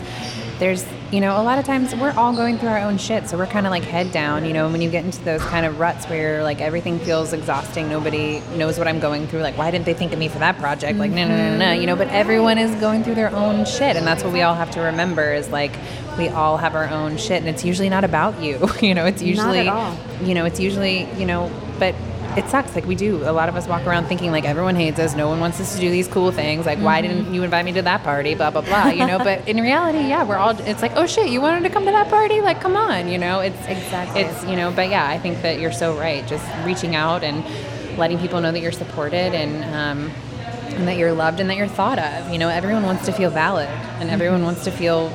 [0.60, 3.28] there's, you know, a lot of times we're all going through our own shit.
[3.28, 5.66] So we're kind of like head down, you know, when you get into those kind
[5.66, 9.42] of ruts where like everything feels exhausting, nobody knows what I'm going through.
[9.42, 10.98] Like, why didn't they think of me for that project?
[10.98, 13.96] Like, no, no, no, no, you know, but everyone is going through their own shit.
[13.96, 15.74] And that's what we all have to remember is like,
[16.18, 18.70] we all have our own shit and it's usually not about you.
[18.82, 19.98] you know, it's usually, all.
[20.24, 21.96] you know, it's usually, you know, but
[22.38, 22.76] it sucks.
[22.76, 23.28] Like we do.
[23.28, 25.16] A lot of us walk around thinking like everyone hates us.
[25.16, 26.66] No one wants us to do these cool things.
[26.66, 28.36] Like why didn't you invite me to that party?
[28.36, 28.90] Blah blah blah.
[28.90, 29.18] You know.
[29.18, 30.58] but in reality, yeah, we're all.
[30.62, 32.42] It's like oh shit, you wanted to come to that party?
[32.42, 33.08] Like come on.
[33.08, 33.40] You know.
[33.40, 34.22] It's Exactly.
[34.22, 34.72] It's you know.
[34.72, 36.26] But yeah, I think that you're so right.
[36.28, 37.44] Just reaching out and
[37.98, 39.64] letting people know that you're supported and.
[39.76, 40.12] Um,
[40.76, 42.32] and that you're loved and that you're thought of.
[42.32, 45.06] You know, everyone wants to feel valid and everyone wants to feel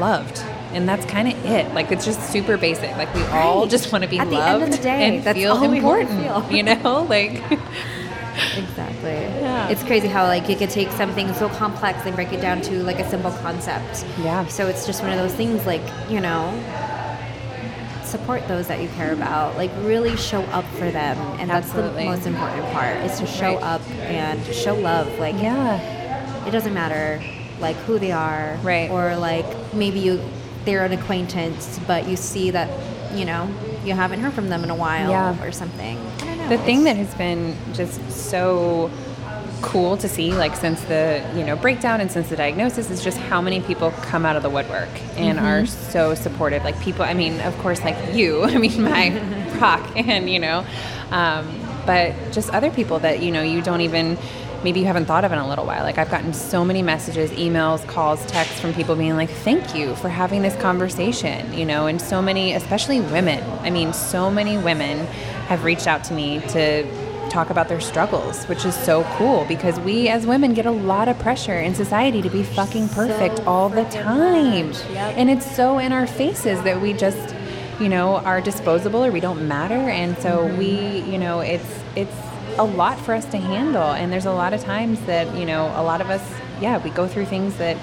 [0.00, 0.42] loved.
[0.72, 1.72] And that's kind of it.
[1.74, 2.96] Like it's just super basic.
[2.96, 5.24] Like we all just want to be At the loved end of the day, and
[5.24, 6.20] that's feel important.
[6.22, 6.46] feel.
[6.56, 7.42] You know, like
[8.56, 9.10] Exactly.
[9.10, 9.68] Yeah.
[9.68, 12.82] It's crazy how like you could take something so complex and break it down to
[12.84, 14.04] like a simple concept.
[14.22, 14.46] Yeah.
[14.46, 16.48] So it's just one of those things like, you know,
[18.04, 19.56] support those that you care about.
[19.56, 21.18] Like really show up for them.
[21.38, 22.04] And Absolutely.
[22.06, 23.62] that's the most important part is to show Right.
[23.62, 25.18] up and show love.
[25.18, 27.22] Like yeah, it doesn't matter
[27.60, 28.56] like who they are.
[28.62, 28.90] Right.
[28.90, 30.20] Or like maybe you
[30.64, 32.68] they're an acquaintance but you see that,
[33.16, 33.48] you know,
[33.84, 35.42] you haven't heard from them in a while Yeah.
[35.44, 35.96] or something.
[35.98, 36.48] I don't know.
[36.48, 38.90] the thing that has been just so
[39.62, 43.18] cool to see like since the you know breakdown and since the diagnosis is just
[43.18, 47.12] how many people come out of the woodwork and are so supportive like people i
[47.12, 49.10] mean of course like you i mean my
[49.60, 50.64] rock and you know
[51.10, 51.46] um,
[51.84, 54.16] but just other people that you know you don't even
[54.64, 56.82] maybe you haven't thought of it in a little while like i've gotten so many
[56.82, 61.64] messages emails calls texts from people being like thank you for having this conversation you
[61.64, 64.98] know and so many especially women i mean so many women
[65.46, 66.84] have reached out to me to
[67.30, 71.06] talk about their struggles, which is so cool because we as women get a lot
[71.06, 74.72] of pressure in society to be fucking perfect So all the time.
[74.92, 75.14] yep.
[75.16, 77.36] And it's so in our faces that we just,
[77.80, 79.74] you know, are disposable or we don't matter.
[79.74, 80.58] And so Mm-hmm.
[80.58, 82.16] we, you know, it's it's
[82.60, 83.82] a lot for us to handle.
[83.82, 86.22] And there's a lot of times that, you know, a lot of us,
[86.60, 87.78] yeah, we go through things that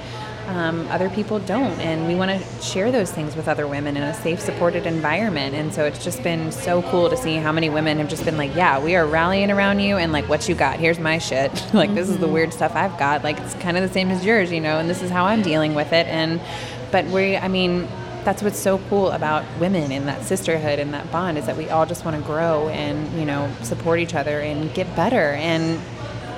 [0.50, 1.78] um, other people don't.
[1.80, 5.56] And we want to share those things with other women in a safe, supported environment.
[5.56, 8.38] And so it's just been so cool to see how many women have just been
[8.38, 10.80] like, yeah, we are rallying around you and like, what you got?
[10.80, 11.52] Here's my shit.
[11.74, 11.96] like, mm-hmm.
[11.96, 12.34] this is the mm-hmm.
[12.36, 13.24] weird stuff I've got.
[13.24, 15.42] Like, it's kind of the same as yours, you know, and this is how I'm
[15.42, 16.06] dealing with it.
[16.06, 16.40] And,
[16.92, 17.88] but we, I mean,
[18.28, 21.70] that's what's so cool about women and that sisterhood and that bond is that we
[21.70, 25.80] all just want to grow and you know support each other and get better and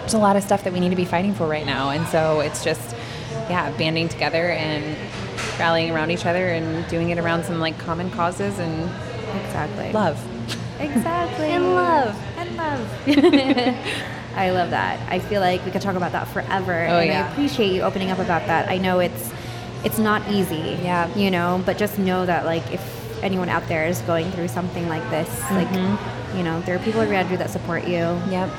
[0.02, 2.08] there's a lot of stuff that we need to be fighting for right now and
[2.08, 2.96] so it's just
[3.50, 4.96] yeah, banding together and
[5.58, 8.84] rallying around each other and doing it around some like common causes and
[9.46, 10.24] exactly love.
[10.80, 11.48] Exactly.
[11.50, 12.16] and love.
[12.38, 13.08] And love.
[14.36, 15.00] I love that.
[15.12, 16.88] I feel like we could talk about that forever.
[16.88, 17.26] Oh, and yeah.
[17.28, 18.70] I appreciate you opening up about that.
[18.70, 19.34] I know it's
[19.84, 20.78] it's not easy.
[20.82, 21.14] Yeah.
[21.16, 24.88] You know, but just know that like if anyone out there is going through something
[24.88, 25.56] like this, mm-hmm.
[25.56, 28.20] like you know, there are people around you that support you.
[28.30, 28.50] Yep.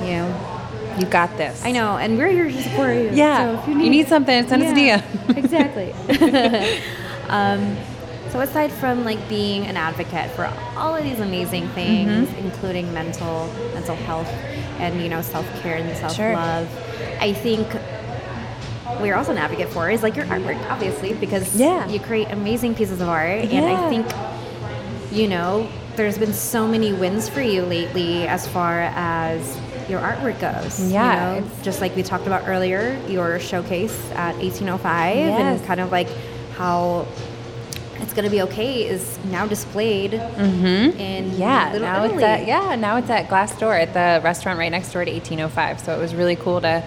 [0.00, 1.64] You know, you got this.
[1.64, 3.10] I know, and we're here to support you.
[3.12, 3.56] Yeah.
[3.56, 5.36] So if you need, you need something, send yeah, us a DM.
[5.36, 5.92] exactly.
[7.28, 7.76] um,
[8.30, 10.46] so aside from like being an advocate for
[10.76, 12.46] all of these amazing things, mm-hmm.
[12.46, 14.28] including mental mental health
[14.78, 17.20] and you know self care and self love, sure.
[17.20, 17.68] I think
[19.00, 21.88] we're also an advocate for is like your artwork, obviously, because yeah.
[21.88, 23.60] you create amazing pieces of art, yeah.
[23.60, 28.80] and I think you know there's been so many wins for you lately as far
[28.80, 30.90] as your artwork goes.
[30.90, 31.36] Yeah.
[31.36, 35.58] You know, just like we talked about earlier, your showcase at 1805 yes.
[35.58, 36.08] and kind of like
[36.56, 37.06] how
[38.00, 40.98] it's gonna be okay is now displayed mm-hmm.
[40.98, 42.16] in yeah Little now Italy.
[42.16, 45.10] it's at yeah now it's at Glass Door at the restaurant right next door to
[45.10, 46.84] 1805 so it was really cool to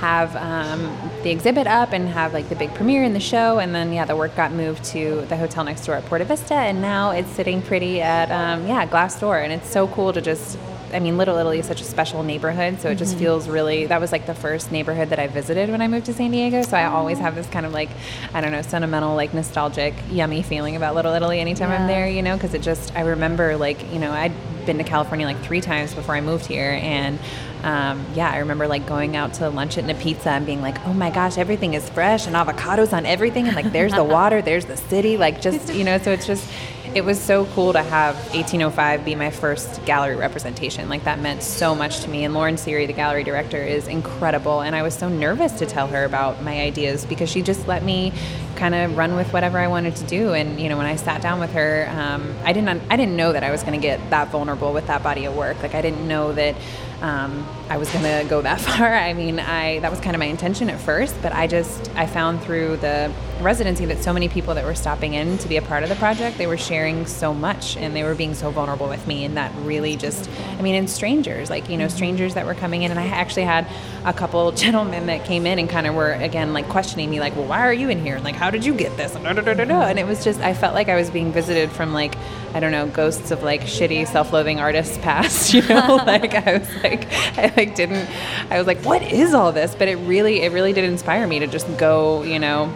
[0.00, 0.80] have um,
[1.22, 4.06] the exhibit up and have like the big premiere in the show and then yeah
[4.06, 7.30] the work got moved to the hotel next door at Porto Vista and now it's
[7.30, 10.58] sitting pretty at um, yeah Glass Door and it's so cool to just
[10.92, 13.20] I mean, Little Italy is such a special neighborhood, so it just mm-hmm.
[13.20, 13.86] feels really.
[13.86, 16.62] That was like the first neighborhood that I visited when I moved to San Diego,
[16.62, 17.90] so I always have this kind of like,
[18.34, 21.80] I don't know, sentimental, like nostalgic, yummy feeling about Little Italy anytime yeah.
[21.80, 22.94] I'm there, you know, because it just.
[22.96, 24.32] I remember like you know I'd
[24.66, 27.18] been to California like three times before I moved here, and
[27.64, 30.92] um, yeah, I remember like going out to lunch at Napizza and being like, oh
[30.92, 34.66] my gosh, everything is fresh and avocados on everything, and like there's the water, there's
[34.66, 36.48] the city, like just you know, so it's just
[36.94, 40.88] it was so cool to have 1805 be my first gallery representation.
[40.88, 42.24] Like that meant so much to me.
[42.24, 44.60] And Lauren Seary, the gallery director, is incredible.
[44.60, 47.84] And I was so nervous to tell her about my ideas because she just let
[47.84, 48.12] me
[48.56, 50.32] kind of run with whatever I wanted to do.
[50.34, 53.32] And you know, when I sat down with her, um, I didn't I didn't know
[53.32, 55.62] that I was going to get that vulnerable with that body of work.
[55.62, 56.56] Like I didn't know that
[57.02, 58.94] um, I was to go that far.
[58.94, 62.06] I mean, I that was kind of my intention at first, but I just I
[62.06, 65.62] found through the residency that so many people that were stopping in to be a
[65.62, 68.88] part of the project, they were sharing so much and they were being so vulnerable
[68.88, 70.28] with me, and that really just
[70.58, 71.96] I mean, and strangers like you know mm-hmm.
[71.96, 73.66] strangers that were coming in, and I actually had
[74.04, 77.36] a couple gentlemen that came in and kind of were again like questioning me, like,
[77.36, 78.16] well, why are you in here?
[78.16, 79.14] And like, how did you get this?
[79.14, 82.16] And, and it was just I felt like I was being visited from like
[82.54, 86.82] I don't know ghosts of like shitty self-loathing artists past, you know, like I was
[86.82, 87.06] like
[87.38, 88.08] I like didn't
[88.50, 89.74] I was like, what is all this?
[89.74, 92.72] But it really it really did inspire me to just go, you know,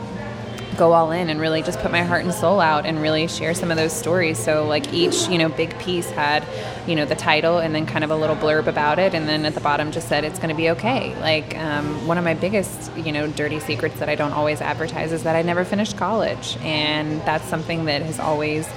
[0.75, 3.55] go all in and really just put my heart and soul out and really share
[3.55, 4.39] some of those stories.
[4.39, 6.45] So like each, you know, big piece had,
[6.87, 9.45] you know, the title and then kind of a little blurb about it and then
[9.45, 11.15] at the bottom just said it's going to be okay.
[11.21, 15.13] Like um, one of my biggest, you know, dirty secrets that I don't always advertise
[15.13, 18.69] is that I never finished college and that's something that has always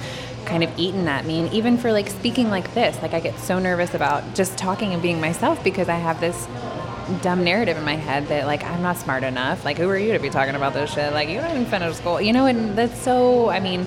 [0.44, 3.38] kind of eaten at me and even for like speaking like this like i get
[3.38, 6.46] so nervous about just talking and being myself because i have this
[7.22, 9.64] dumb narrative in my head that like I'm not smart enough.
[9.64, 11.12] Like who are you to be talking about this shit?
[11.12, 12.46] Like you don't even finish school, you know?
[12.46, 13.86] And that's so I mean,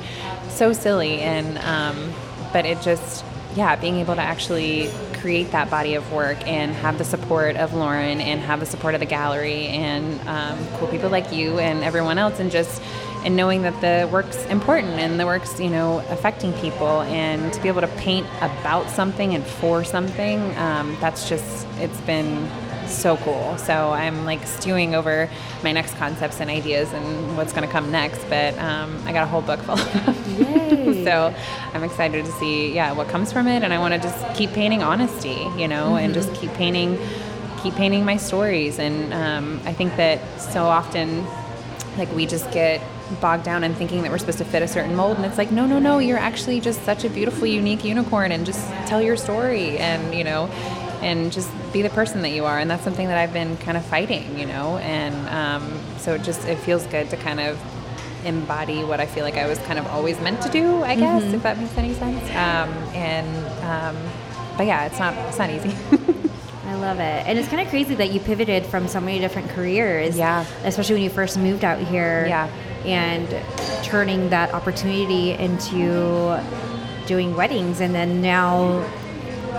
[0.49, 1.19] so silly.
[1.19, 2.13] And um,
[2.53, 3.23] but it just
[3.55, 4.89] yeah, being able to actually
[5.21, 8.95] create that body of work and have the support of Lauren and have the support
[8.95, 12.81] of the gallery and um, cool people like you and everyone else and just
[13.23, 17.61] and knowing that the work's important and the work's you know affecting people and to
[17.61, 22.49] be able to paint about something and for something um, that's just it's been
[22.87, 23.57] so cool.
[23.57, 25.29] So I'm like stewing over
[25.63, 28.23] my next concepts and ideas and what's going to come next.
[28.29, 31.03] But um, I got a whole book full of them.
[31.05, 31.33] so
[31.73, 33.63] I'm excited to see, yeah, what comes from it.
[33.63, 36.05] And I want to just keep painting honesty, you know, mm-hmm.
[36.05, 36.97] and just keep painting,
[37.61, 38.79] keep painting my stories.
[38.79, 41.25] And um, I think that so often,
[41.97, 42.81] like we just get
[43.19, 45.51] bogged down in thinking that we're supposed to fit a certain mold and it's like
[45.51, 49.17] no no no you're actually just such a beautiful unique unicorn and just tell your
[49.17, 50.47] story and you know
[51.01, 52.59] and just be the person that you are.
[52.59, 54.77] And that's something that I've been kind of fighting, you know.
[54.77, 57.59] And um, so it just it feels good to kind of
[58.25, 60.83] embody what I feel like I was kind of always meant to do.
[60.83, 61.35] I guess mm-hmm.
[61.35, 62.23] if that makes any sense.
[62.31, 63.97] Um, and um,
[64.57, 65.75] but yeah, it's not it's not easy.
[66.65, 67.27] I love it.
[67.27, 70.17] And it's kind of crazy that you pivoted from so many different careers.
[70.17, 70.45] Yeah.
[70.63, 72.25] Especially when you first moved out here.
[72.27, 72.49] Yeah.
[72.85, 73.27] And
[73.83, 76.41] turning that opportunity into
[77.07, 78.89] doing weddings and then now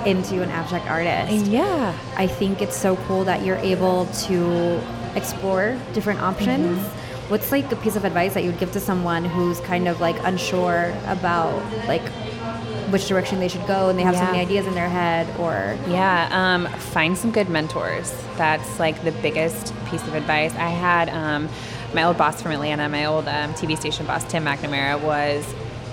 [0.07, 1.47] into an abstract artist.
[1.47, 1.97] Yeah.
[2.16, 4.80] I think it's so cool that you're able to
[5.14, 6.78] explore different options.
[6.78, 7.30] Mm-hmm.
[7.30, 10.01] What's like a piece of advice that you would give to someone who's kind of
[10.01, 11.55] like unsure about
[11.86, 12.07] like
[12.90, 15.78] which direction they should go and they have so many ideas in their head or
[15.88, 18.12] Yeah, um, find some good mentors.
[18.36, 20.55] That's like the biggest piece of advice.
[20.55, 21.49] I had um,
[21.95, 25.45] my old boss from Atlanta, my old um, TV station boss, Tim McNamara, was.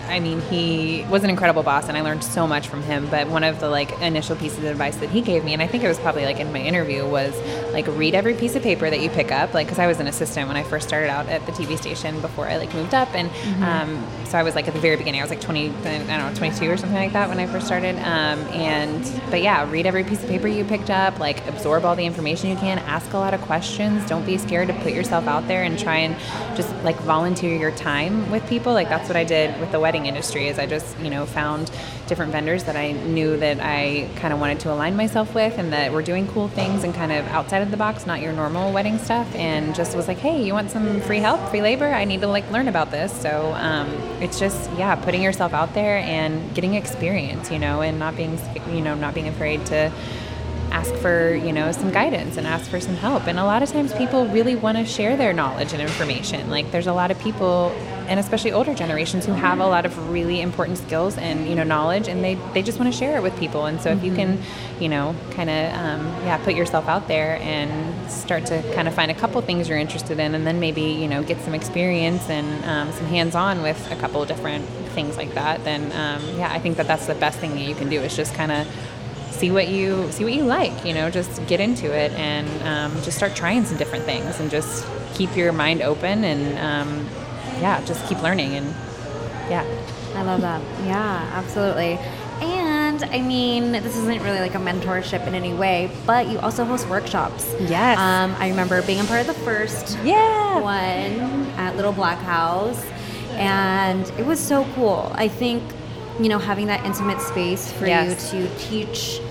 [0.09, 3.07] I mean, he was an incredible boss, and I learned so much from him.
[3.09, 5.67] But one of the like initial pieces of advice that he gave me, and I
[5.67, 7.33] think it was probably like in my interview, was
[7.71, 9.53] like read every piece of paper that you pick up.
[9.53, 12.19] Like, because I was an assistant when I first started out at the TV station
[12.21, 13.29] before I like moved up, and
[13.63, 15.21] um, so I was like at the very beginning.
[15.21, 17.65] I was like 20, I don't know, 22 or something like that when I first
[17.65, 17.95] started.
[17.97, 21.19] Um, and but yeah, read every piece of paper you picked up.
[21.19, 22.79] Like, absorb all the information you can.
[22.79, 24.07] Ask a lot of questions.
[24.07, 26.15] Don't be scared to put yourself out there and try and
[26.55, 28.73] just like volunteer your time with people.
[28.73, 30.47] Like that's what I did with the wedding industry.
[30.47, 31.71] Is I just you know found
[32.07, 35.73] different vendors that I knew that I kind of wanted to align myself with, and
[35.73, 38.71] that were doing cool things and kind of outside of the box, not your normal
[38.73, 39.33] wedding stuff.
[39.35, 41.87] And just was like, hey, you want some free help, free labor?
[41.87, 43.11] I need to like learn about this.
[43.13, 43.87] So um,
[44.21, 48.39] it's just yeah, putting yourself out there and getting experience, you know, and not being
[48.69, 49.91] you know not being afraid to
[50.71, 53.27] ask for you know some guidance and ask for some help.
[53.27, 56.49] And a lot of times people really want to share their knowledge and information.
[56.49, 57.71] Like there's a lot of people
[58.07, 61.63] and especially older generations who have a lot of really important skills and you know
[61.63, 63.65] knowledge and they, they just want to share it with people.
[63.65, 64.39] And so if you can
[64.79, 68.93] you know kind of um, yeah put yourself out there and start to kind of
[68.93, 72.29] find a couple things you're interested in and then maybe you know get some experience
[72.29, 74.65] and um, some hands-on with a couple different
[74.95, 77.75] things like that then um, yeah i think that that's the best thing that you
[77.75, 78.67] can do is just kind of
[79.39, 82.93] see what you see what you like you know just get into it and um,
[83.03, 84.85] just start trying some different things and just
[85.15, 87.07] keep your mind open and um,
[87.61, 88.67] yeah just keep learning and
[89.49, 89.65] yeah
[90.15, 90.59] I love that.
[90.85, 91.97] Yeah, absolutely.
[92.41, 96.65] And I mean, this isn't really like a mentorship in any way, but you also
[96.65, 97.45] host workshops.
[97.61, 97.97] Yes.
[97.99, 102.83] Um, I remember being a part of the first yeah one at Little Black House,
[103.33, 105.11] and it was so cool.
[105.13, 105.61] I think,
[106.19, 108.33] you know, having that intimate space for Yes.
[108.33, 109.21] you to teach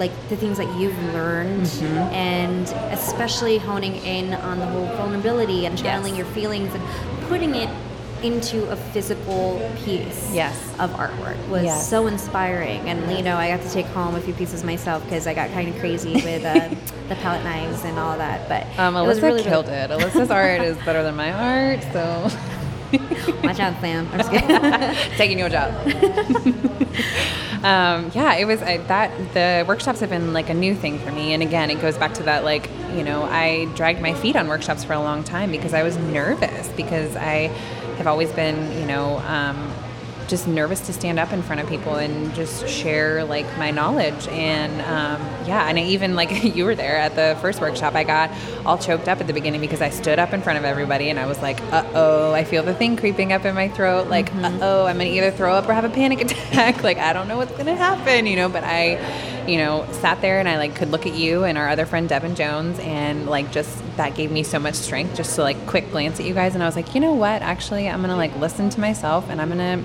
[0.00, 2.14] like the things that you've learned Mm-hmm.
[2.14, 6.24] and especially honing in on the whole vulnerability and channeling Yes.
[6.24, 6.82] your feelings and
[7.28, 7.68] putting it
[8.22, 10.56] into a physical piece Yes.
[10.78, 11.88] of artwork was Yes.
[11.88, 15.26] so inspiring and you know i got to take home a few pieces myself because
[15.26, 16.68] i got kind of crazy with uh,
[17.08, 19.90] the palette knives and all that but um, it was Alyssa really, killed really, it.
[19.90, 22.28] Alyssa's art is better than my art, so
[23.44, 24.50] watch out sam i'm just kidding
[25.16, 25.72] taking your job.
[27.62, 31.12] um, yeah, it was I, that the workshops have been like a new thing for
[31.12, 34.36] me, and again, it goes back to that like you know I dragged my feet
[34.36, 37.48] on workshops for a long time because I was nervous because I
[37.98, 39.18] have always been you know.
[39.18, 39.72] Um,
[40.30, 44.28] just nervous to stand up in front of people and just share like my knowledge.
[44.28, 47.94] And um, yeah and I even like you were there at the first workshop.
[47.94, 48.30] I got
[48.64, 51.18] all choked up at the beginning because i stood up in front of everybody and
[51.18, 54.08] i was like uh-oh i feel the thing creeping up in my throat.
[54.08, 56.82] Like uh-oh i'm gonna either throw up or have a panic attack.
[56.82, 58.98] Like i don't know what's gonna happen you know but i
[59.46, 62.08] you know sat there and i like could look at you and our other friend
[62.08, 65.90] devin jones and like just that gave me so much strength just to like quick
[65.90, 66.54] glance at you guys.
[66.54, 67.42] And i was like you know what?
[67.42, 69.84] Actually i'm gonna like listen to myself and i'm gonna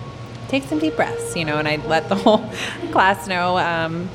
[0.59, 2.49] take some deep breaths, you know, and I let the whole
[2.91, 4.09] class know um,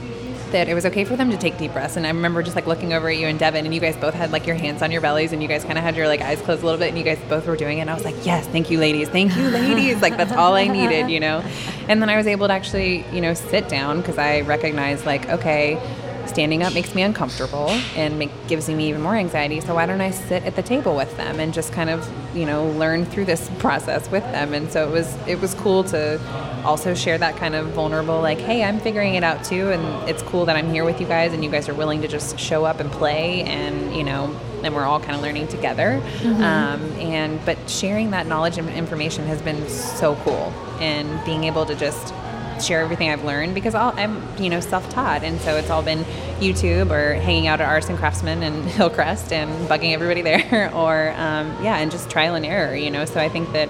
[0.53, 1.97] that it was okay for them to take deep breaths.
[1.97, 4.15] And I remember just like looking over at you and Devin, and you guys both
[4.15, 6.23] had like your hands on your bellies, and you guys kind of had your like
[6.23, 7.83] eyes closed a little bit, and you guys both were doing it.
[7.83, 10.01] And I was like, yes, thank you, ladies, thank you, ladies.
[10.01, 11.45] like that's all I needed, you know.
[11.89, 15.29] And then I was able to actually, you know, sit down because I recognized like,
[15.29, 15.81] okay.
[16.27, 19.61] Standing up makes me uncomfortable and make, gives me even more anxiety.
[19.61, 22.47] So why don't I sit at the table with them and just kind of, you
[22.47, 24.55] know, learn through this process with them?
[24.55, 26.21] And so it was it was cool to
[26.65, 30.23] also share that kind of vulnerable, like, hey, I'm figuring it out too, and it's
[30.23, 32.65] cool that I'm here with you guys, and you guys are willing to just show
[32.65, 36.03] up and play, and you know, and we're all kind of learning together.
[36.25, 41.65] Um, and but sharing that knowledge and information has been so cool, and being able
[41.67, 42.15] to just
[42.63, 45.23] share everything I've learned because all, I'm you know self-taught.
[45.23, 46.05] And so it's all been
[46.41, 51.11] YouTube or hanging out at Artist and Craftsman and Hillcrest and bugging everybody there or
[51.17, 53.05] um, yeah and just trial and error you know?
[53.05, 53.69] So I think that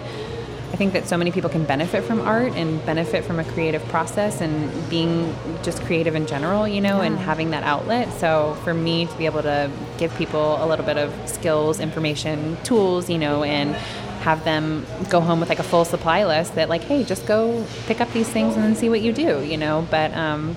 [0.72, 3.84] I think that so many people can benefit from art and benefit from a creative
[3.86, 5.34] process and being
[5.64, 8.12] just creative in general, you know, and having that outlet.
[8.20, 9.68] So for me to be able to
[9.98, 13.76] give people a little bit of skills, information, tools, you know, and
[14.20, 17.64] have them go home with like a full supply list that like, hey, just go
[17.86, 19.86] pick up these things and then see what you do, you know.
[19.90, 20.56] But um,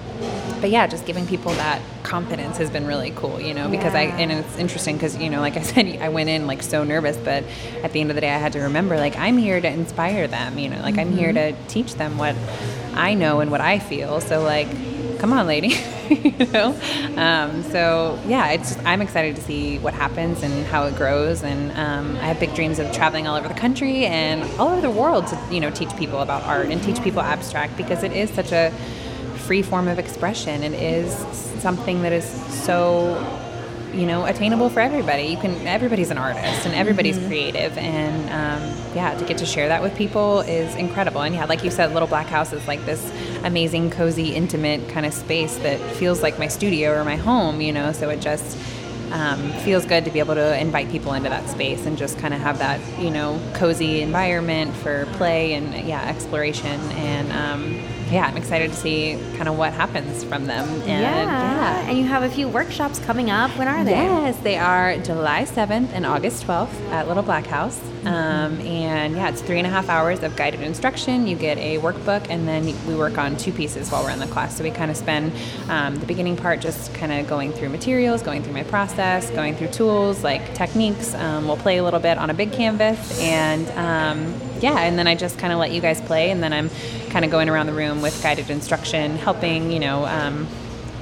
[0.64, 4.04] but yeah, just giving people that confidence has been really cool, you know, because I,
[4.04, 7.18] and it's interesting because, you know, like I said, I went in like so nervous,
[7.18, 7.44] but
[7.84, 10.26] at the end of the day, I had to remember, like, I'm here to inspire
[10.28, 12.36] them, you know, like I'm here to teach them what
[12.94, 14.22] I know and what I feel.
[14.22, 14.70] So, like,
[15.24, 15.70] come on, lady,
[16.10, 16.78] you know?
[17.16, 21.44] Um, so, yeah, it's just, I'm excited to see what happens and how it grows.
[21.44, 24.82] And um, I have big dreams of traveling all over the country and all over
[24.82, 28.12] the world to, you know, teach people about art and teach people abstract because it
[28.12, 28.72] is such a
[29.38, 30.62] free form of expression.
[30.62, 31.16] It is
[31.62, 32.26] something that is
[32.66, 33.16] so
[33.94, 38.96] you know attainable for everybody you can everybody's an artist and everybody's creative and um,
[38.96, 41.94] yeah to get to share that with people is incredible and yeah like you said
[41.94, 43.12] little black house is like this
[43.44, 47.72] amazing cozy intimate kind of space that feels like my studio or my home you
[47.72, 48.58] know so it just
[49.12, 52.34] um, feels good to be able to invite people into that space and just kind
[52.34, 57.74] of have that you know cozy environment for play and yeah exploration and um,
[58.12, 61.54] yeah i'm excited to see kind of what happens from them and yeah.
[61.88, 63.52] And you have a few workshops coming up.
[63.58, 63.92] When are they?
[63.92, 67.80] Yes, they are July 7th and August 12th at Little Black House.
[68.06, 71.28] Um, and yeah, it's three and a half hours of guided instruction.
[71.28, 74.28] You get a workbook, and then we work on two pieces while we're in the
[74.28, 74.58] class.
[74.58, 75.32] So we kind of spend
[75.70, 79.56] um, the beginning part just kind of going through materials, going through my process, going
[79.56, 81.14] through tools like techniques.
[81.14, 85.08] Um, we'll play a little bit on a big canvas, and um, yeah, and then
[85.08, 86.70] I just kind of let you guys play, and then I'm
[87.10, 90.48] kind of going around the room with guided instruction, helping, you know, um,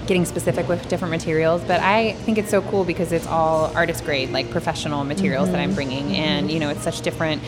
[0.07, 1.61] getting specific with different materials.
[1.63, 5.59] But I think it's so cool because it's all artist grade, like professional materials that
[5.59, 5.75] I'm mm-hmm.
[5.75, 7.41] bringing, and you know, it's such different.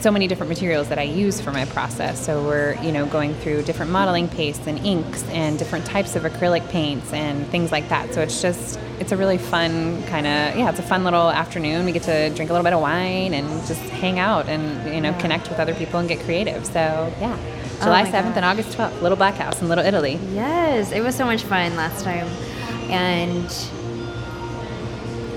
[0.00, 2.24] So many different materials that I use for my process.
[2.24, 6.22] So we're, you know, going through different modeling pastes and inks and different types of
[6.22, 8.12] acrylic paints and things like that.
[8.12, 11.86] So it's just, it's a really fun kind of, yeah, it's a fun little afternoon.
[11.86, 15.00] We get to drink a little bit of wine and just hang out and, you
[15.00, 16.66] know, connect with other people and get creative.
[16.66, 17.36] So yeah,
[17.80, 18.36] July my 7th gosh.
[18.36, 20.18] and August 12th, Little Black House in Little Italy.
[20.32, 22.26] Yes, it was so much fun last time.
[22.90, 23.46] And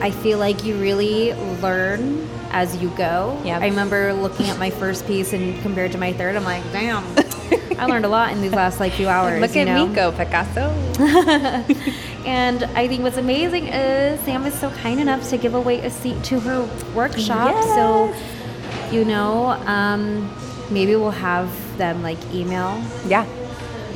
[0.02, 3.40] I feel like you really learn as you go.
[3.44, 3.62] Yep.
[3.62, 7.04] I remember looking at my first piece and compared to my third, I'm like, damn,
[7.80, 9.42] I learned a lot in these last like few hours.
[9.42, 9.88] Look you at know?
[9.88, 10.74] me go, Picasso.
[12.26, 15.90] And I think what's amazing is Sam is so kind enough to give away a
[15.90, 16.62] seat to her
[16.94, 17.64] workshop.
[17.64, 18.14] So,
[18.92, 20.30] you know, um,
[20.70, 21.50] maybe we'll have
[21.80, 23.26] them like email Yeah.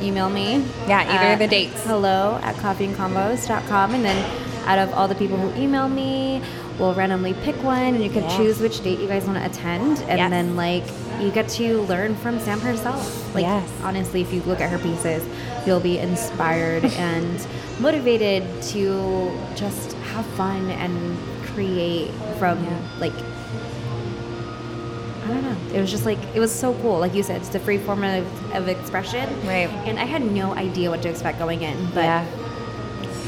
[0.02, 0.64] email me.
[0.88, 1.84] Yeah, either of the dates.
[1.84, 3.94] Hello at coffeeandconvos.com.
[3.94, 4.18] And then
[4.66, 6.42] out of all the people who email me,
[6.78, 8.36] we'll randomly pick one and you can Yeah.
[8.36, 10.00] choose which date you guys want to attend.
[10.08, 10.30] And Yes.
[10.30, 10.82] then, like,
[11.20, 13.32] you get to learn from Sam herself.
[13.34, 13.62] Like, Yes.
[13.84, 15.22] honestly, if you look at her pieces,
[15.64, 17.46] you'll be inspired and
[17.78, 21.16] motivated to just have fun and
[21.54, 22.70] create from, Yeah.
[23.00, 23.12] like,
[25.24, 25.74] I don't know.
[25.74, 26.98] It was just like it was so cool.
[26.98, 29.28] Like you said, it's the free form of, of expression.
[29.46, 29.68] Right.
[29.86, 32.26] And I had no idea what to expect going in, but yeah.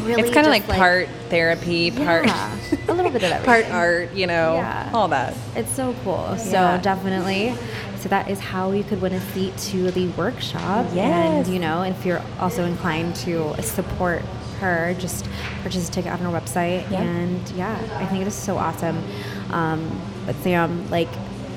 [0.05, 2.57] really, It's kind of just, like, part therapy, part Yeah,
[2.89, 3.45] a little bit of everything.
[3.45, 4.91] part art, you know, Yeah.
[4.95, 5.35] all that.
[5.57, 6.37] It's so cool.
[6.39, 6.79] So Yeah.
[6.79, 7.55] definitely.
[8.01, 10.87] So that is how you could win a seat to the workshop.
[10.95, 11.47] Yes.
[11.47, 14.23] And you know, if you're also inclined to support
[14.61, 15.27] her, just
[15.63, 16.89] purchase a ticket on her website.
[16.91, 17.01] Yeah.
[17.03, 19.03] And yeah, I think it is so awesome.
[19.51, 19.91] Um,
[20.27, 21.09] but Sam, like.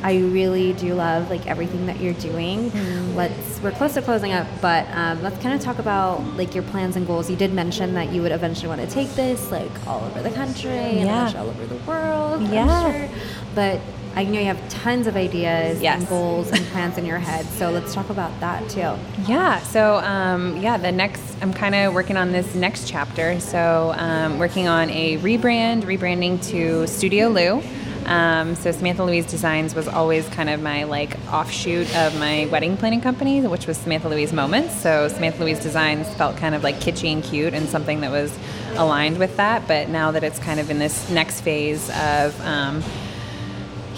[0.03, 2.71] I really do love like everything that you're doing.
[2.71, 3.15] Mm-hmm.
[3.15, 6.63] Let's we're close to closing up, but um, let's kind of talk about like your
[6.63, 7.29] plans and goals.
[7.29, 10.31] You did mention that you would eventually want to take this like all over the
[10.31, 11.27] country and Yeah.
[11.27, 12.41] eventually all over the world.
[12.49, 12.91] Yeah.
[12.91, 13.09] sure.
[13.55, 13.81] But
[14.15, 15.99] I know you have tons of ideas Yes.
[15.99, 17.45] and goals and plans in your head.
[17.45, 18.93] So let's talk about that too.
[19.27, 19.59] Yeah.
[19.59, 23.39] So, um, yeah, the next, I'm kind of working on this next chapter.
[23.39, 27.61] So, um, working on a rebrand, rebranding to Studio Lou.
[28.09, 32.75] Um, so Samantha Louise Designs was always kind of my like offshoot of my wedding
[32.75, 34.75] planning company, which was Samantha Louise Moments.
[34.81, 38.35] So Samantha Louise Designs felt kind of like kitschy and cute and something that was
[38.77, 39.67] aligned with that.
[39.67, 42.83] But now that it's kind of in this next phase of um,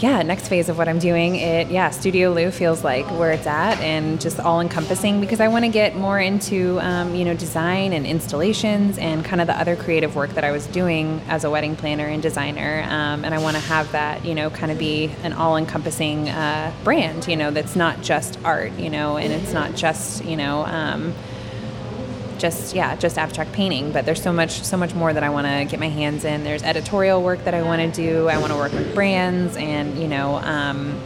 [0.01, 3.45] yeah, next phase of what I'm doing, it yeah, Studio Lou feels like where it's
[3.45, 7.35] at and just all encompassing because I want to get more into um, you know
[7.35, 11.43] design and installations and kind of the other creative work that I was doing as
[11.43, 14.71] a wedding planner and designer, um, and I want to have that you know kind
[14.71, 19.17] of be an all encompassing uh, brand, you know, that's not just art, you know,
[19.17, 20.65] and it's not just you know.
[20.65, 21.13] Um,
[22.41, 25.45] just yeah just abstract painting but there's so much so much more that i want
[25.45, 28.51] to get my hands in there's editorial work that i want to do i want
[28.51, 30.99] to work with brands and you know um,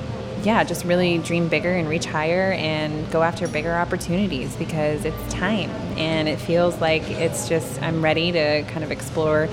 [0.44, 5.34] yeah just really dream bigger and reach higher and go after bigger opportunities because it's
[5.34, 9.50] time and it feels like it's just i'm ready to kind of explore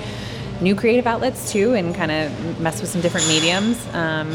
[0.61, 4.31] new creative outlets too and kind of mess with some different mediums um,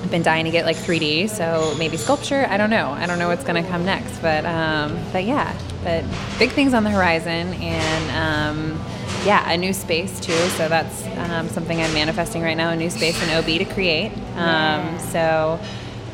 [0.00, 2.46] I've been dying to get like 3D, so maybe sculpture.
[2.48, 2.90] I don't know.
[2.92, 5.54] I don't know what's going to come next, but um, but yeah,
[5.88, 6.04] but
[6.38, 8.84] big things on the horizon, and um,
[9.24, 10.36] yeah, a new space too.
[10.50, 12.70] So that's um, something I'm manifesting right now.
[12.70, 14.12] A new space in OB to create.
[14.36, 15.58] Um, so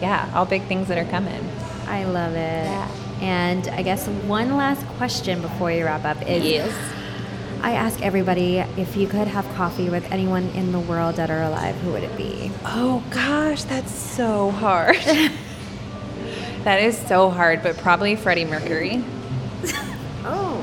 [0.01, 1.45] yeah, all big things that are coming.
[1.89, 2.67] I love it.
[2.67, 2.89] Yeah.
[3.21, 6.73] And I guess one last question before you wrap up is Yes.
[7.61, 11.43] I ask everybody if you could have coffee with anyone in the world dead or
[11.43, 12.53] alive, who would it be?
[12.65, 14.97] Oh gosh, that's so hard.
[16.65, 19.03] that is so hard, but probably Freddie Mercury.
[20.27, 20.63] Oh,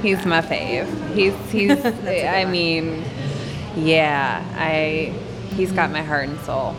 [0.00, 0.86] He's my fave.
[1.14, 1.84] He's he's.
[1.84, 3.04] I mean,
[3.76, 4.42] yeah.
[4.56, 5.12] I
[5.54, 6.74] he's got my heart and soul.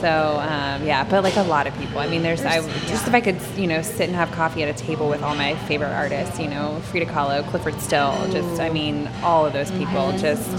[0.00, 1.98] So um, yeah, but like a lot of people.
[1.98, 4.68] I mean, there's, I just if I could, you know, sit and have coffee at
[4.68, 6.38] a table with all my favorite artists.
[6.40, 8.14] You know, Frida Kahlo, Clyfford Still.
[8.30, 10.12] Just I mean, all of those people.
[10.16, 10.50] Just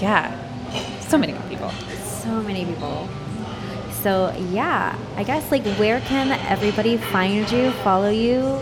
[0.00, 0.34] yeah,
[1.00, 1.70] so many people.
[2.04, 3.08] so many people.
[4.02, 8.58] So yeah, I guess like where can everybody find you, follow you,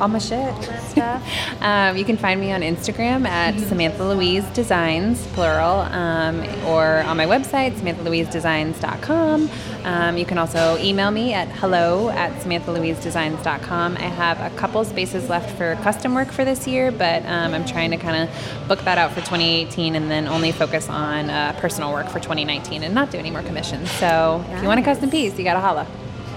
[0.00, 0.54] All my shit.
[1.60, 7.18] Um, you can find me on Instagram at Samantha Louise Designs, plural, um, or on
[7.18, 9.50] my website, samanthalouisedesigns.com.
[9.84, 13.96] Um, you can also email me at hello at samanthalouisedesigns.com.
[13.96, 17.66] I have a couple spaces left for custom work for this year, but um, I'm
[17.66, 21.52] trying to kind of book that out for 2018 and then only focus on uh,
[21.60, 23.90] personal work for 2019 and not do any more commissions.
[23.92, 25.86] So if you want a custom piece, you got to holla.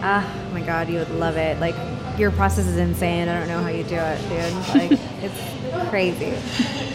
[0.01, 1.59] Ah, oh my God, you would love it.
[1.59, 1.75] Like
[2.17, 3.27] your process is insane.
[3.27, 4.91] I don't know how you do it, dude.
[4.91, 4.91] Like
[5.21, 6.33] it's crazy.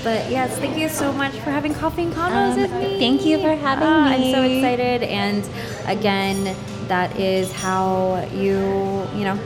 [0.05, 2.99] But yes, thank you so much for having coffee and convos Um, with me.
[2.99, 4.29] thank you for having me.
[4.29, 5.03] I'm so excited.
[5.03, 5.49] And
[5.87, 6.57] again,
[6.89, 9.39] that is how you, you know.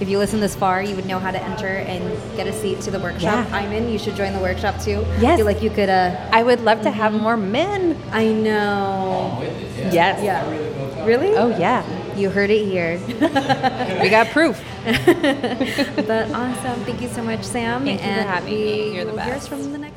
[0.00, 2.02] If you listen this far, you would know how to enter and
[2.36, 3.46] get a seat to the workshop.
[3.48, 3.56] Yeah.
[3.56, 3.88] I'm in.
[3.88, 5.04] You should join the workshop too.
[5.20, 5.34] Yes.
[5.34, 5.88] I feel like you could.
[5.88, 7.96] Uh, I would love to have more men.
[8.10, 9.38] I know.
[9.92, 10.20] Yes.
[10.24, 11.04] Yeah.
[11.04, 11.36] Really?
[11.36, 11.82] Oh, yeah.
[12.16, 13.00] You heard it here.
[14.02, 14.62] We got proof.
[14.84, 16.84] but awesome.
[16.84, 17.84] Thank you so much, Sam.
[17.84, 18.94] Thank you for having me.
[18.94, 19.48] You're the best.
[19.48, 19.91] from the next.